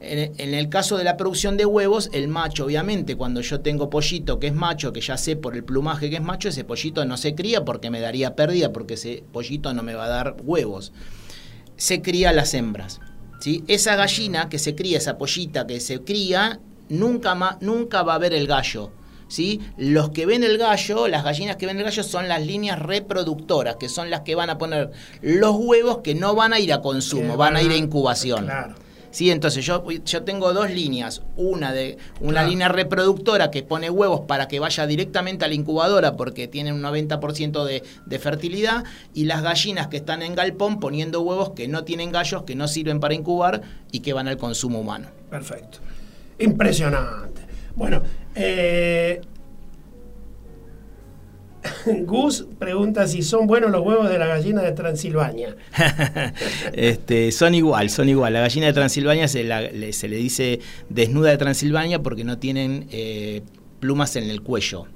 [0.00, 4.38] En, el caso de la producción de huevos, el macho, obviamente, cuando yo tengo pollito
[4.38, 7.16] que es macho, que ya sé por el plumaje que es macho, ese pollito no
[7.16, 10.92] se cría porque me daría pérdida, porque ese pollito no me va a dar huevos.
[11.76, 13.00] Se cría las hembras.
[13.40, 13.64] ¿sí?
[13.66, 18.18] Esa gallina que se cría, esa pollita que se cría, nunca, ma- nunca va a
[18.18, 18.92] ver el gallo.
[19.26, 19.60] ¿sí?
[19.76, 23.76] Los que ven el gallo, las gallinas que ven el gallo son las líneas reproductoras,
[23.76, 24.90] que son las que van a poner
[25.22, 27.80] los huevos que no van a ir a consumo, Que van a ir a van
[27.80, 28.44] a- incubación.
[28.44, 28.74] Claro.
[29.10, 31.22] Sí, entonces yo, yo tengo dos líneas.
[31.36, 32.48] Una de una Claro.
[32.48, 36.82] línea reproductora que pone huevos para que vaya directamente a la incubadora porque tiene un
[36.82, 38.84] 90% de, de fertilidad.
[39.14, 42.68] Y las gallinas que están en galpón poniendo huevos que no tienen gallos, que no
[42.68, 45.08] sirven para incubar y que van al consumo humano.
[45.30, 45.78] Perfecto.
[46.38, 47.42] Impresionante.
[47.76, 48.02] Bueno,
[48.34, 49.20] eh,
[52.04, 55.56] Gus pregunta si son buenos los huevos de la gallina de Transilvania.
[56.72, 58.32] este, son igual, son igual.
[58.32, 62.86] La gallina de Transilvania se, la- se le dice desnuda de Transilvania porque no tienen
[62.90, 63.42] eh,
[63.80, 64.86] plumas en el cuello.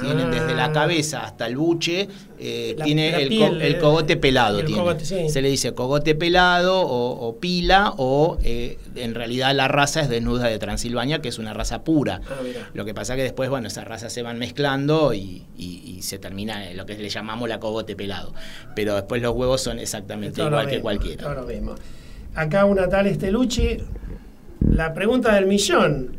[0.00, 0.72] Tienen desde la Ah.
[0.72, 4.58] cabeza hasta el buche, eh, La- tiene la el, piel, co- el eh, cogote pelado.
[4.60, 4.80] el tiene.
[4.80, 5.28] cogote, sí.
[5.28, 10.08] Se le dice cogote pelado o, o pila o eh, en realidad la raza es
[10.08, 12.20] desnuda de Transilvania, que es una raza pura.
[12.28, 12.34] Ah.
[12.74, 16.18] Lo que pasa que después, bueno, esas razas se van mezclando y, y- y se
[16.18, 18.32] termina en lo que le llamamos la cogote pelado.
[18.74, 21.22] Pero después los huevos son exactamente Todo igual que cualquiera.
[21.24, 21.74] todo lo mismo.
[22.34, 23.78] Acá una tal Estelucci.
[24.70, 26.16] La pregunta del millón.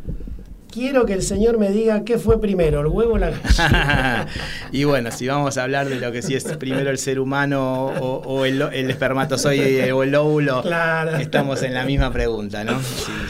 [0.76, 4.28] Quiero que el señor me diga qué fue primero, el huevo o la gallina.
[4.74, 7.86] y bueno, si vamos a hablar de lo que sí es primero el ser humano
[7.86, 11.16] o, o el, el espermatozoide o el óvulo, Claro.
[11.16, 12.82] estamos en la misma pregunta, ¿no?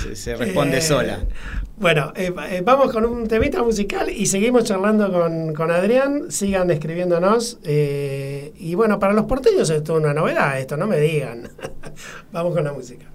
[0.02, 1.20] Se, se responde Eh, sola.
[1.78, 6.32] Bueno, eh, eh, vamos con un temita musical y seguimos charlando con, con Adrián.
[6.32, 7.60] Sigan escribiéndonos.
[7.64, 11.50] eh, y bueno, para los porteños esto es una novedad, esto, no me digan.
[12.32, 13.06] vamos con la música.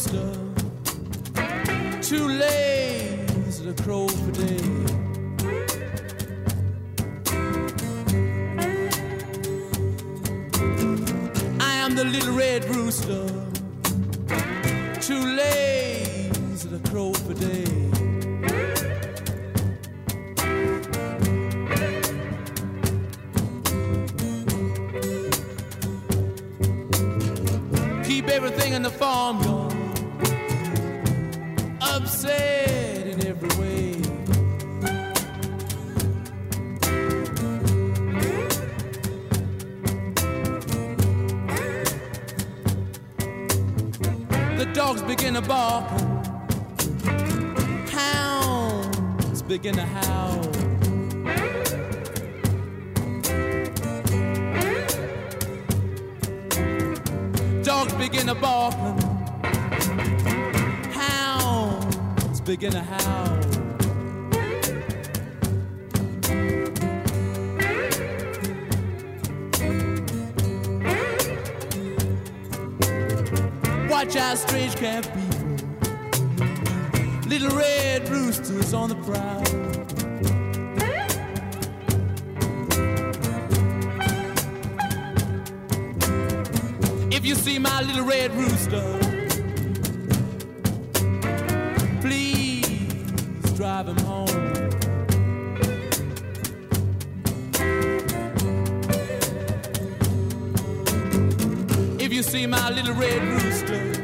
[0.00, 0.32] Rooster,
[2.00, 4.60] too lazy to crow for day.
[11.60, 13.26] I am the little red rooster,
[15.00, 17.64] too lazy to crow for day.
[28.04, 29.59] Keep everything in the farmyard
[32.20, 33.92] upset in every way.
[44.56, 45.88] The dogs begin to bark,
[47.88, 50.42] hounds begin to howl.
[57.62, 58.74] Dogs begin to bark,
[62.56, 63.38] begin to howl.
[73.88, 75.58] Watch out, strange camp people.
[77.28, 79.44] Little red roosters on the prowl.
[87.12, 89.09] If you see my little red rooster,
[93.88, 94.28] home.
[101.98, 103.99] If you see my little red rooster,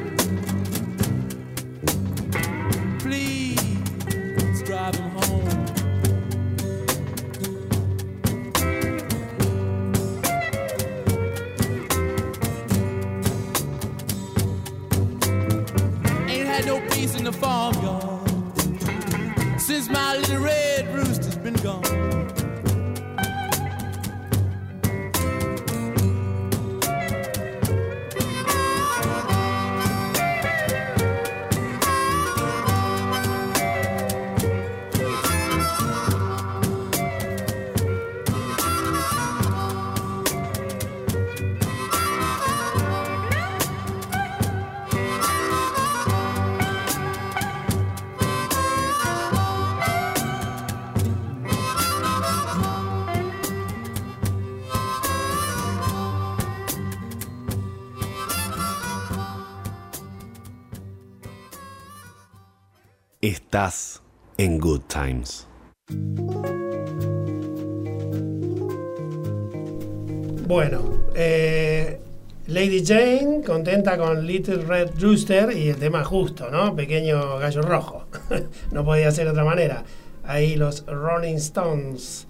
[72.67, 76.75] Lady Jane contenta con Little Red Rooster y el tema justo, ¿no?
[76.75, 78.07] Pequeño gallo rojo.
[78.73, 79.85] no podía ser de otra manera.
[80.25, 82.27] Ahí los Rolling Stones.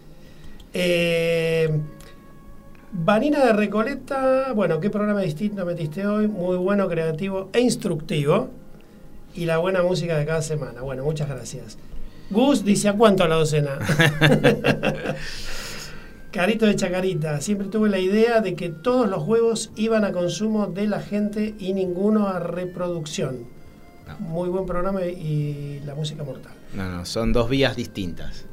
[0.74, 1.70] Eh,
[2.92, 8.50] Vanina de Recoleta, bueno, qué programa distinto metiste hoy, muy bueno, creativo e instructivo.
[9.34, 10.82] Y la buena música de cada semana.
[10.82, 11.78] Bueno, muchas gracias.
[12.28, 13.78] Gus dice, ¿a cuánto la docena?
[16.36, 20.66] Carito de Chacarita, siempre tuve la idea de que todos los huevos iban a consumo
[20.66, 23.46] de la gente y ninguno a reproducción.
[24.18, 26.52] Muy buen programa y la música mortal.
[26.74, 28.44] No, no, son dos vías distintas.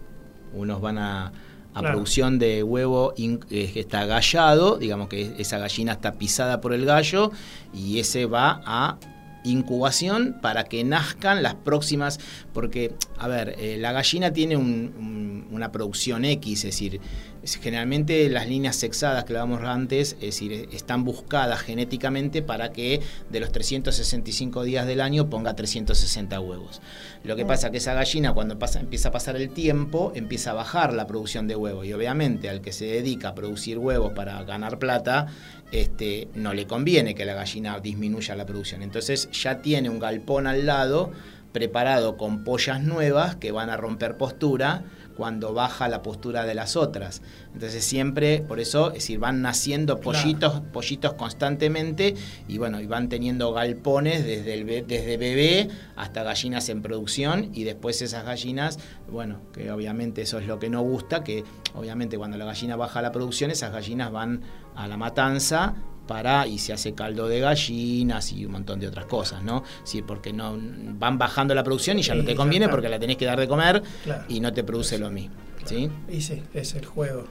[0.54, 1.32] Unos van a, a
[1.80, 1.90] Claro.
[1.96, 6.74] producción de huevo in- eh, que está gallado, digamos que esa gallina está pisada por
[6.74, 7.32] el gallo,
[7.74, 8.98] y ese va a
[9.44, 12.20] incubación para que nazcan las próximas,
[12.54, 17.00] porque, a ver, eh, la gallina tiene un- un- una producción X, es decir,
[17.44, 23.02] es- generalmente las líneas sexadas que hablábamos antes, es decir, están buscadas genéticamente para que
[23.30, 26.82] de los 365 días del año ponga 360 huevos.
[27.24, 30.54] Lo que pasa que esa gallina cuando pasa, empieza a pasar el tiempo, empieza a
[30.54, 34.42] bajar la producción de huevos y obviamente al que se dedica a producir huevos para
[34.44, 35.28] ganar plata,
[35.74, 38.82] este, no le conviene que la gallina disminuya la producción.
[38.84, 41.12] Entonces ya tiene un galpón al lado
[41.52, 44.84] preparado con pollas nuevas que van a romper postura
[45.16, 47.22] cuando baja la postura de las otras.
[47.54, 50.18] Entonces siempre, por eso, es decir, van naciendo Claro.
[50.20, 52.16] pollitos, pollitos constantemente
[52.48, 57.52] y bueno, y van teniendo galpones desde, el be- desde bebé hasta gallinas en producción
[57.54, 58.80] y después esas gallinas,
[59.12, 61.44] bueno, que obviamente eso es lo que no gusta, que
[61.76, 64.42] obviamente cuando la gallina baja la producción, esas gallinas van
[64.76, 65.74] a la matanza
[66.08, 69.64] para y se hace caldo de gallinas y un montón de otras cosas, ¿no?
[69.84, 70.58] Sí, porque no
[71.00, 73.48] van bajando la producción y ya no te conviene porque la tenés que dar de
[73.48, 74.24] comer Claro.
[74.28, 75.90] y no te produce lo mismo, ¿sí?
[76.10, 77.24] Y sí, es el juego.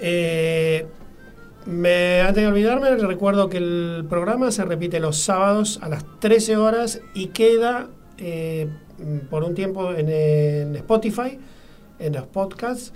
[0.00, 0.86] Eh,
[1.66, 6.56] me, antes de olvidarme, recuerdo que el programa se repite los sábados a las 13
[6.56, 8.68] horas y queda eh,
[9.30, 11.38] por un tiempo en, en Spotify,
[11.98, 12.92] en los podcasts,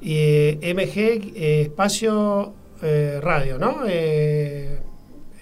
[0.00, 3.82] y eh, MG eh, Espacio eh, Radio, ¿no?
[3.86, 4.78] Eh,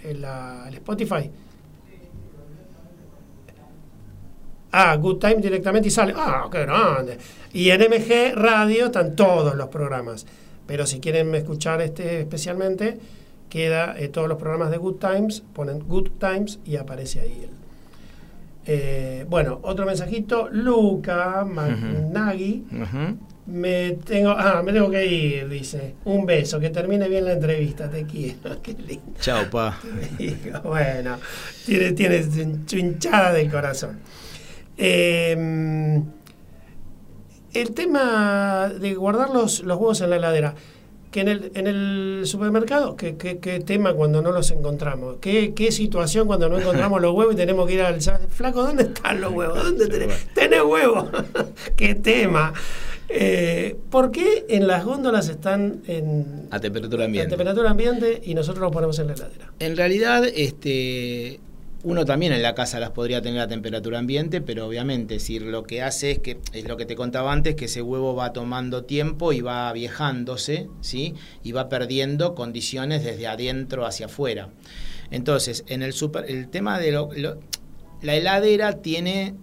[0.05, 1.31] en la- el Spotify.
[4.73, 6.15] Ah, Good Time directamente y sale.
[6.17, 7.19] Ah, qué grande.
[7.53, 10.27] Y en MG Radio están todos los programas.
[10.67, 12.99] Pero si quieren escuchar este especialmente,
[13.49, 17.51] queda eh, todos los programas de Good Times, ponen Good Times y aparece ahí él.
[18.67, 20.49] Eh, bueno, otro mensajito.
[20.53, 22.65] Luca Magnaghi.
[23.51, 25.95] Me tengo, ah, me tengo que ir, dice.
[26.05, 28.61] Un beso, que termine bien la entrevista, te quiero.
[28.63, 29.13] Qué lindo.
[29.21, 29.79] Chao, pa.
[30.63, 31.19] Bueno,
[31.67, 32.25] tiene, tiene
[32.73, 33.99] hinchada del corazón.
[34.77, 36.01] Eh,
[37.53, 40.55] el tema de guardar los, los huevos en la heladera,
[41.11, 45.17] que en el, en el supermercado, ¿qué, qué, qué tema cuando no los encontramos?
[45.21, 48.01] ¿Qué, ¿Qué situación cuando no encontramos los huevos y tenemos que ir al...
[48.01, 49.65] Flaco, ¿dónde están los huevos?
[49.65, 50.29] ¿Dónde tenés?
[50.35, 51.09] ¿Tenés huevos?
[51.77, 52.53] ¿Qué tema?
[53.13, 57.29] Eh, ¿Por qué en las góndolas están en, A temperatura a ambiente.
[57.29, 59.53] temperatura ambiente y nosotros los ponemos en la heladera?
[59.59, 61.41] En realidad, este,
[61.83, 65.65] uno también en la casa las podría tener a temperatura ambiente, pero obviamente, decir, lo
[65.65, 68.85] que hace es que, es lo que te contaba antes, que ese huevo va tomando
[68.85, 71.15] tiempo y va viejándose, ¿sí?
[71.43, 74.51] Y va perdiendo condiciones desde adentro hacia afuera.
[75.11, 77.41] Entonces, en el super, el tema de lo- lo-
[78.03, 79.35] la heladera tiene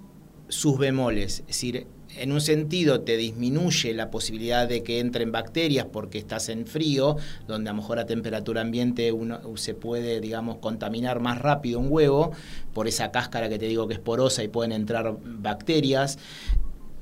[0.47, 1.85] sus bemoles, es decir,
[2.19, 7.17] en un sentido te disminuye la posibilidad de que entren bacterias porque estás en frío,
[7.47, 11.87] donde a lo mejor a temperatura ambiente uno se puede, digamos, contaminar más rápido un
[11.89, 12.31] huevo
[12.73, 16.17] por esa cáscara que te digo que es porosa y pueden entrar bacterias.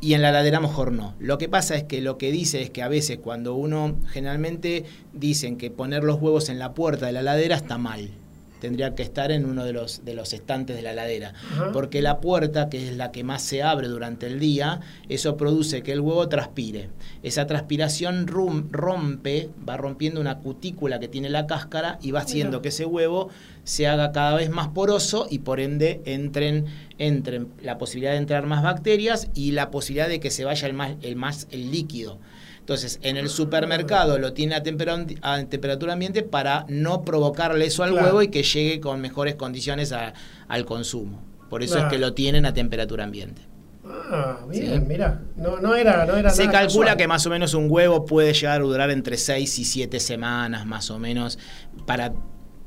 [0.02, 1.16] Y en la heladera a lo mejor no.
[1.20, 4.86] Lo que pasa es que lo que dice es que a veces cuando uno generalmente
[5.14, 8.12] dicen que poner los huevos en la puerta de la heladera está mal.
[8.66, 11.34] Tendría que estar en uno de los, de los estantes de la ladera.
[11.72, 15.84] Porque la puerta, que es la que más se abre durante el día, eso produce
[15.84, 16.90] que el huevo transpire.
[17.22, 22.58] Esa transpiración rum- rompe, va rompiendo una cutícula que tiene la cáscara y va haciendo
[22.58, 22.62] Mira.
[22.64, 23.30] que ese huevo
[23.64, 26.66] se haga cada vez más poroso y por ende entren,
[26.98, 30.74] entren la posibilidad de entrar más bacterias y la posibilidad de que se vaya el
[30.74, 32.18] más el, más, el líquido.
[32.66, 37.84] Entonces, en el supermercado lo tiene a, tempera- a temperatura ambiente para no provocarle eso
[37.84, 38.08] al Claro.
[38.08, 40.14] huevo y que llegue con mejores condiciones a-
[40.48, 41.22] al consumo.
[41.48, 41.90] Por eso Claro.
[41.90, 43.44] es que lo tienen a temperatura ambiente.
[43.88, 44.86] Ah, bien, Sí.
[44.88, 45.22] mira.
[45.36, 46.98] No, no era, no era Se nada calcula casual.
[46.98, 50.66] que más o menos un huevo puede llegar a durar entre 6 y 7 semanas,
[50.66, 51.38] más o menos,
[51.86, 52.14] para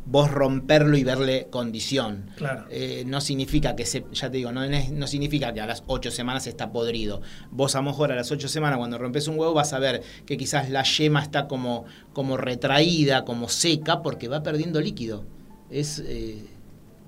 [0.07, 2.31] vos romperlo y verle condición.
[2.37, 2.65] Claro.
[2.71, 6.11] Eh, no significa que se, ya te digo, no, no significa que a las 8
[6.11, 7.21] semanas está podrido.
[7.51, 10.03] Vos a lo mejor a las 8 semanas cuando rompes un huevo vas a ver
[10.25, 11.85] que quizás la yema está como,
[12.15, 15.25] como retraída, como seca, porque va perdiendo líquido.
[15.71, 16.43] Es, eh,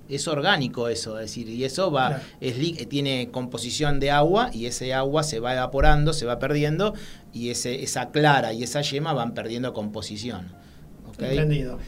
[0.07, 2.23] es orgánico eso, es decir, y eso va, Claro.
[2.41, 6.93] es li- tiene composición de agua y ese agua se va evaporando, se va perdiendo
[7.33, 10.53] y ese, esa clara y esa yema van perdiendo composición.
[11.17, 11.79] Entendido.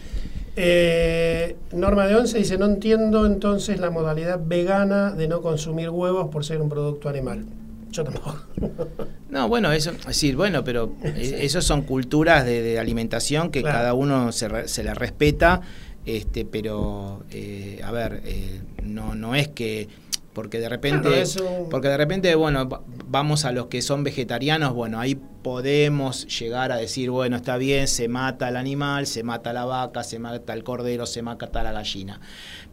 [0.56, 6.30] Eh, Norma de Once dice, no entiendo entonces la modalidad vegana de no consumir huevos
[6.30, 7.46] por ser un producto animal.
[7.92, 8.38] Yo tampoco.
[9.34, 13.62] No, bueno, eso, es decir, bueno, pero eh, esos son culturas de, de alimentación que
[13.62, 13.78] Claro.
[13.80, 15.62] cada uno se, re- se le respeta,
[16.06, 19.88] este, pero eh, a ver, eh, no, no es que
[20.34, 24.74] porque de repente, Claro, porque de repente, bueno, va- vamos a los que son vegetarianos,
[24.74, 29.54] bueno, ahí podemos llegar a decir, bueno, está bien, se mata el animal, se mata
[29.54, 32.20] la vaca, se mata el cordero, se mata la gallina.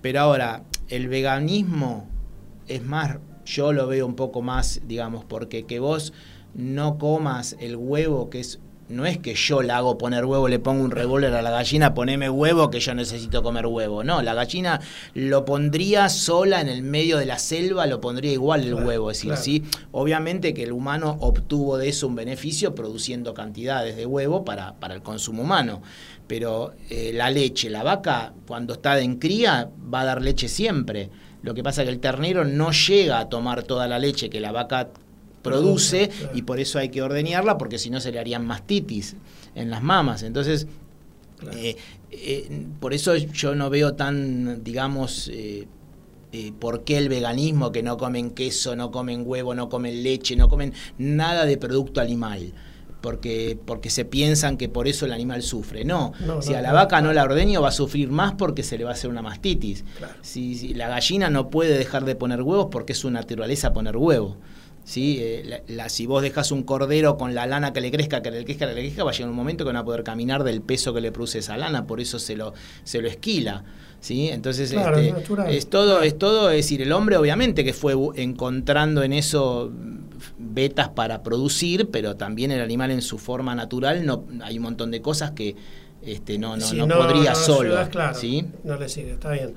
[0.00, 2.08] Pero ahora, el veganismo
[2.66, 6.12] es más, yo lo veo un poco más, digamos, porque que vos
[6.54, 8.58] no comas el huevo, que es,
[8.90, 11.94] no es que yo la hago poner huevo, le pongo un revólver a la gallina,
[11.94, 14.04] poneme huevo, que yo necesito comer huevo.
[14.04, 14.80] No, la gallina
[15.14, 19.10] lo pondría sola en el medio de la selva, lo pondría igual el Claro, huevo.
[19.10, 19.42] Es decir, claro.
[19.42, 24.74] sí, obviamente que el humano obtuvo de eso un beneficio produciendo cantidades de huevo para,
[24.74, 25.82] para el consumo humano.
[26.26, 31.10] Pero eh, la leche, la vaca, cuando está en cría, va a dar leche siempre.
[31.42, 34.40] Lo que pasa es que el ternero no llega a tomar toda la leche que
[34.40, 34.90] la vaca
[35.42, 36.36] produce claro.
[36.36, 39.16] y por eso hay que ordeñarla porque si no se le harían mastitis
[39.54, 40.22] en las mamas.
[40.22, 40.66] Entonces,
[41.38, 41.56] Claro.
[41.56, 41.76] eh,
[42.10, 45.66] eh, por eso yo no veo tan, digamos, eh,
[46.58, 50.48] por qué el veganismo, que no comen queso, no comen huevo, no comen leche, no
[50.48, 52.52] comen nada de producto animal.
[53.00, 55.86] Porque, porque se piensan que por eso el animal sufre.
[55.86, 58.34] No, No, si no, a la no, vaca no la ordeño va a sufrir más
[58.34, 59.84] porque se le va a hacer una mastitis.
[59.96, 60.12] Claro.
[60.20, 63.96] Si, si la gallina no puede dejar de poner huevos porque es su naturaleza poner
[63.96, 64.36] huevo.
[64.84, 65.18] ¿Sí?
[65.20, 68.30] Eh, la- la- si vos dejas un cordero con la lana que le crezca, que
[68.30, 70.02] le crezca, que le crezca, va a llegar un momento que no va a poder
[70.04, 72.54] caminar del peso que le produce esa lana, por eso se lo,
[72.84, 73.64] se lo esquila.
[74.00, 74.28] ¿sí?
[74.28, 75.50] Entonces, Claro, este, es natural.
[75.54, 79.98] es todo, es todo, es decir, el hombre obviamente que fue encontrando en eso mm,
[80.38, 84.90] vetas para producir, pero también el animal en su forma natural no hay un montón
[84.90, 85.54] de cosas que
[86.02, 87.68] este, no, no, no podría no solo.
[87.72, 88.46] ayudas, claro, ¿sí?
[88.64, 89.52] No le sigue, está bien.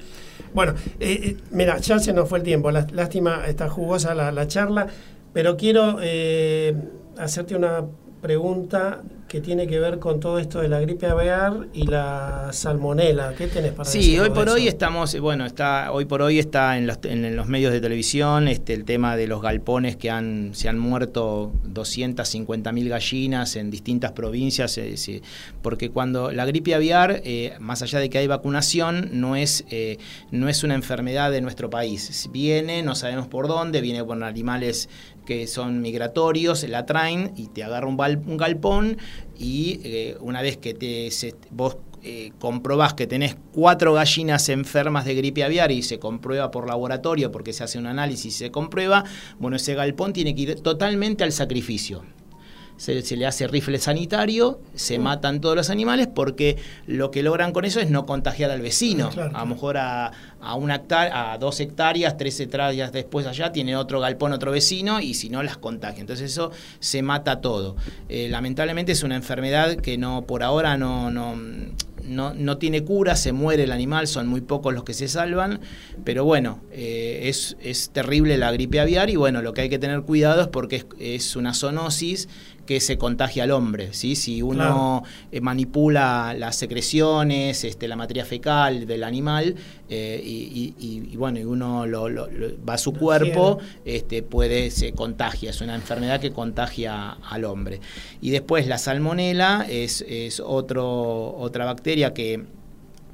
[0.54, 2.70] Bueno, eh, eh, mira, ya se nos fue el tiempo.
[2.70, 4.88] Lá- Lástima, está jugosa la, la charla,
[5.34, 6.76] pero quiero eh,
[7.18, 7.84] hacerte una
[8.22, 13.34] pregunta que tiene que ver con todo esto de la gripe aviar y la salmonela.
[13.36, 14.56] ¿Qué tenés para Sí, decirnos hoy por eso?
[14.56, 17.82] hoy estamos, eh, bueno, está, hoy por hoy está en los, en los medios de
[17.82, 23.56] televisión este, el tema de los galpones que han, se han muerto 250 mil gallinas
[23.56, 25.24] en distintas provincias, eh, sí,
[25.64, 29.98] porque cuando la gripe aviar, eh, más allá de que hay vacunación, no es, eh,
[30.30, 32.30] no es una enfermedad de nuestro país.
[32.32, 34.90] Viene, no sabemos por dónde, viene por animales
[35.26, 37.98] que son migratorios, la traen y te agarra un,
[38.38, 38.98] galpón
[39.38, 45.06] y eh, una vez que te, se- vos eh, comprobás que tenés cuatro gallinas enfermas
[45.06, 48.52] de gripe aviar y se comprueba por laboratorio porque se hace un análisis y se
[48.52, 49.06] comprueba,
[49.40, 52.04] bueno, ese galpón tiene que ir totalmente al sacrificio.
[52.78, 56.58] Se, se le hace rifle sanitario, se matan todos los animales porque
[56.88, 59.10] lo que logran con eso es no contagiar al vecino.
[59.10, 60.12] Claro, a lo mejor a,
[60.42, 65.00] a una hectar- a dos hectáreas, tres hectáreas después allá tiene otro galpón, otro vecino
[65.00, 66.02] y si no las contagia.
[66.02, 67.76] Entonces eso se mata todo.
[68.10, 71.36] Eh, lamentablemente es una enfermedad que no por ahora no, no,
[72.04, 75.62] no, no tiene cura, se muere el animal, son muy pocos los que se salvan,
[76.04, 79.80] pero bueno, eh, es, es terrible la gripe aviar y bueno, lo que hay que
[79.80, 82.28] tener cuidado es porque es, es una zoonosis
[82.66, 84.16] que se contagia al hombre, ¿sí?
[84.16, 89.56] Si uno eh, manipula las secreciones, este, la materia fecal del animal
[89.90, 94.24] eh, y, y- y, bueno, y uno lo, lo- lo- va a su cuerpo, este,
[94.24, 97.80] puede, se contagia, es una enfermedad que contagia al hombre.
[98.22, 102.44] Y después la salmonela es, es otro, otra bacteria que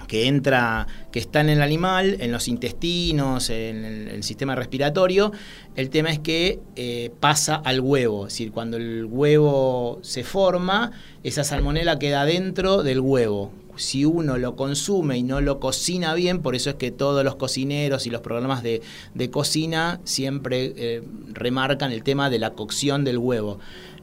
[0.10, 5.32] que entra, que está en el animal, en los intestinos, en el, sistema respiratorio.
[5.76, 10.92] El tema es que eh, pasa al huevo, es decir, cuando el huevo se forma,
[11.24, 13.54] esa salmonela queda dentro del huevo.
[13.76, 17.36] Si uno lo consume y no lo cocina bien, por eso es que todos los
[17.36, 18.82] cocineros y los programas de,
[19.14, 23.60] de cocina siempre eh, remarcan el tema de la cocción del huevo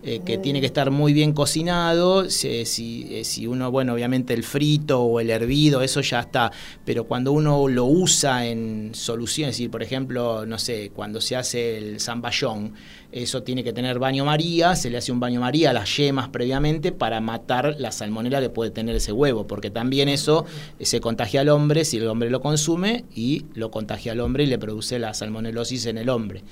[0.08, 2.30] eh, que tiene que estar muy bien cocinado.
[2.30, 6.52] Si, si, eh, si uno, bueno, obviamente el frito o el hervido, eso ya está.
[6.84, 11.34] Pero cuando uno lo usa en soluciones, es decir, por ejemplo, no sé, cuando se
[11.34, 12.74] hace el zamballón,
[13.10, 16.28] eso tiene que tener baño María, se le hace un baño María a las yemas
[16.28, 20.46] previamente para matar la salmonela que puede tener ese huevo, porque también eso
[20.80, 24.46] se contagia al hombre si el hombre lo consume y lo contagia al hombre y
[24.46, 26.44] le produce la salmonelosis en el hombre.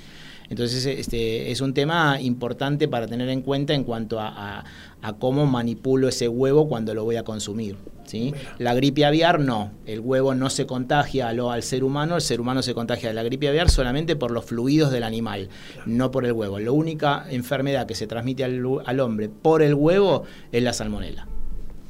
[0.50, 4.64] Entonces, este, es un tema importante para tener en cuenta en cuanto a, a,
[5.02, 7.76] a cómo manipulo ese huevo cuando lo voy a consumir.
[8.04, 8.34] ¿sí?
[8.58, 12.40] La gripe aviar no, el huevo no se contagia al, al, ser humano, el ser
[12.40, 15.48] humano se contagia de la gripe aviar solamente por los fluidos del animal,
[15.86, 16.58] no por el huevo.
[16.58, 21.26] La única enfermedad que se transmite al, al hombre por el huevo es la salmonela.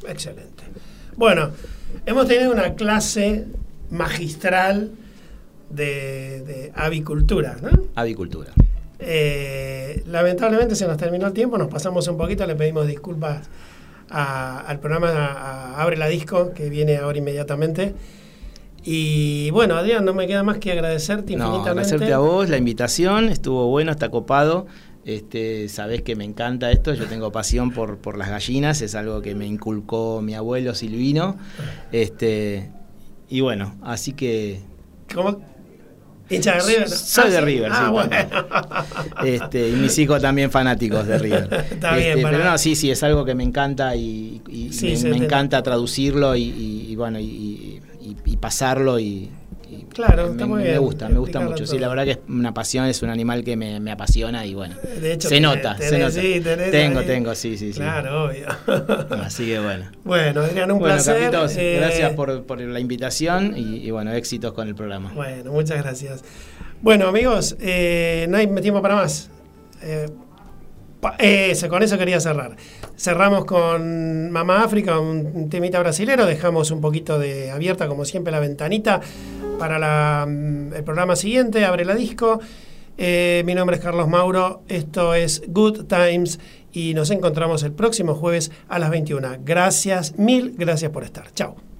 [0.06, 0.64] Excelente.
[1.16, 1.50] Bueno,
[2.06, 3.46] hemos tenido una clase
[3.90, 4.90] magistral
[5.74, 7.70] de, de avicultura, ¿no?
[7.94, 8.52] Avicultura.
[8.98, 13.48] Eh, lamentablemente se nos terminó el tiempo, nos pasamos un poquito, le pedimos disculpas
[14.10, 17.94] a, al programa a, a Abre la Disco, que viene ahora inmediatamente.
[18.82, 21.70] Y bueno, Adrián, no me queda más que agradecerte no, infinitamente.
[21.70, 24.66] Agradecerte a vos la invitación, estuvo bueno, está copado.
[25.06, 29.20] Este, sabés que me encanta esto, yo tengo pasión por, por las gallinas, es algo
[29.20, 31.36] que me inculcó mi abuelo Silvino.
[31.92, 32.70] Este,
[33.28, 34.60] y bueno, así que.
[35.14, 35.42] ¿Cómo?
[36.34, 36.88] ¿Hincha de River?
[36.88, 37.44] Soy ah, de sí.
[37.44, 37.92] River, ah, sí.
[37.92, 38.16] bueno.
[39.24, 41.66] Este, y mis hijos también fanáticos de River.
[41.70, 44.72] Está este, bien, para- Pero no, sí, sí, es algo que me encanta y, y
[44.72, 47.80] Sí, me, encanta traducirlo y, bueno, y,
[48.40, 49.30] pasarlo y
[49.94, 51.66] Claro, me, está muy me bien, gusta, me gusta mucho.
[51.66, 54.52] Sí, la verdad que es una pasión, es un animal que me, me apasiona y
[54.54, 56.10] bueno, De hecho, se tenés- nota, se tenés- nota.
[56.10, 57.78] sí, tenés tengo, ahí- tengo, sí, sí, sí.
[57.78, 58.46] Claro, obvio.
[59.24, 59.86] Así que bueno.
[60.04, 61.14] Bueno, Adrián, un bueno, placer.
[61.30, 65.12] Carlitos, Eh, gracias por, por la invitación y, y bueno, éxitos con el programa.
[65.14, 66.22] Bueno, muchas gracias.
[66.82, 69.30] Bueno, amigos, eh, no hay tiempo para más.
[69.82, 70.08] Eh,
[71.18, 72.56] eso, con eso quería cerrar.
[72.96, 76.26] Cerramos con Mamá África, un, temita brasilero.
[76.26, 79.00] Dejamos un poquito de abierta, como siempre, la ventanita
[79.58, 81.64] para mm, el programa siguiente.
[81.64, 82.40] Abre la disco.
[82.96, 84.62] Eh, mi nombre es Carlos Mauro.
[84.68, 86.38] Esto es Good Times
[86.72, 89.38] y nos encontramos el próximo jueves a las 21.
[89.44, 91.32] Gracias, mil gracias por estar.
[91.32, 91.73] Chao.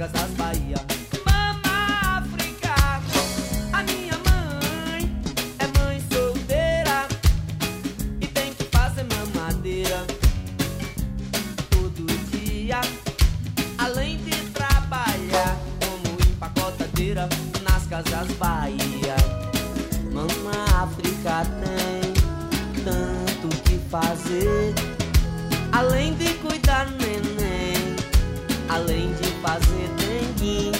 [0.00, 0.76] Nas casas Bahia.
[1.26, 2.74] Mama África,
[3.70, 5.14] a minha mãe
[5.58, 7.06] é mãe solteira
[8.18, 10.06] e tem que fazer mamadeira
[11.68, 12.80] todo dia.
[13.76, 17.28] Além de trabalhar como empacotadeira
[17.62, 19.16] nas casas Bahia.
[20.10, 22.14] Mama África tem
[22.84, 24.74] tanto que fazer.
[25.72, 27.96] Além de cuidar neném,
[28.68, 30.70] além de fazer dengue.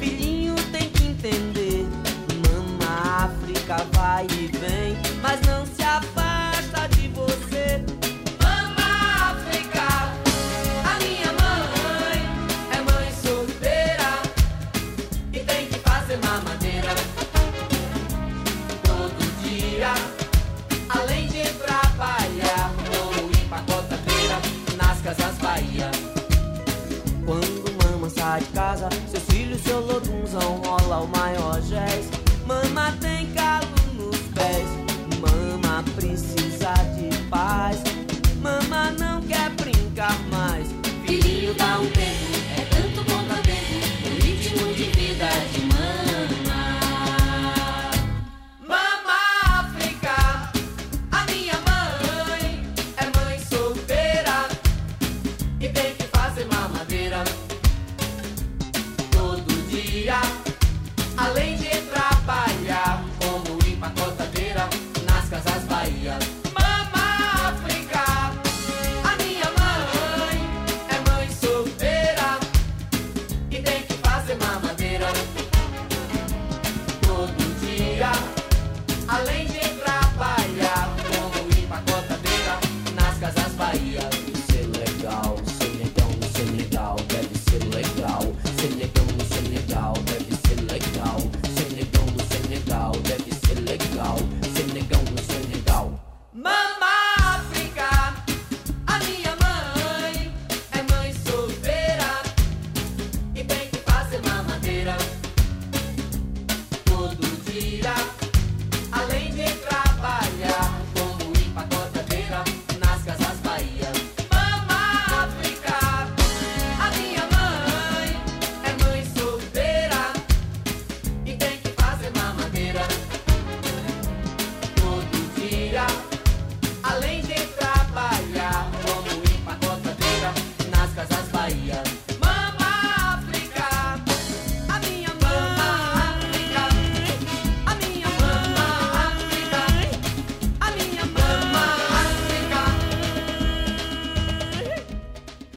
[0.00, 1.86] Filhinho tem que entender.
[2.48, 5.63] Mama África vai e vem, mas não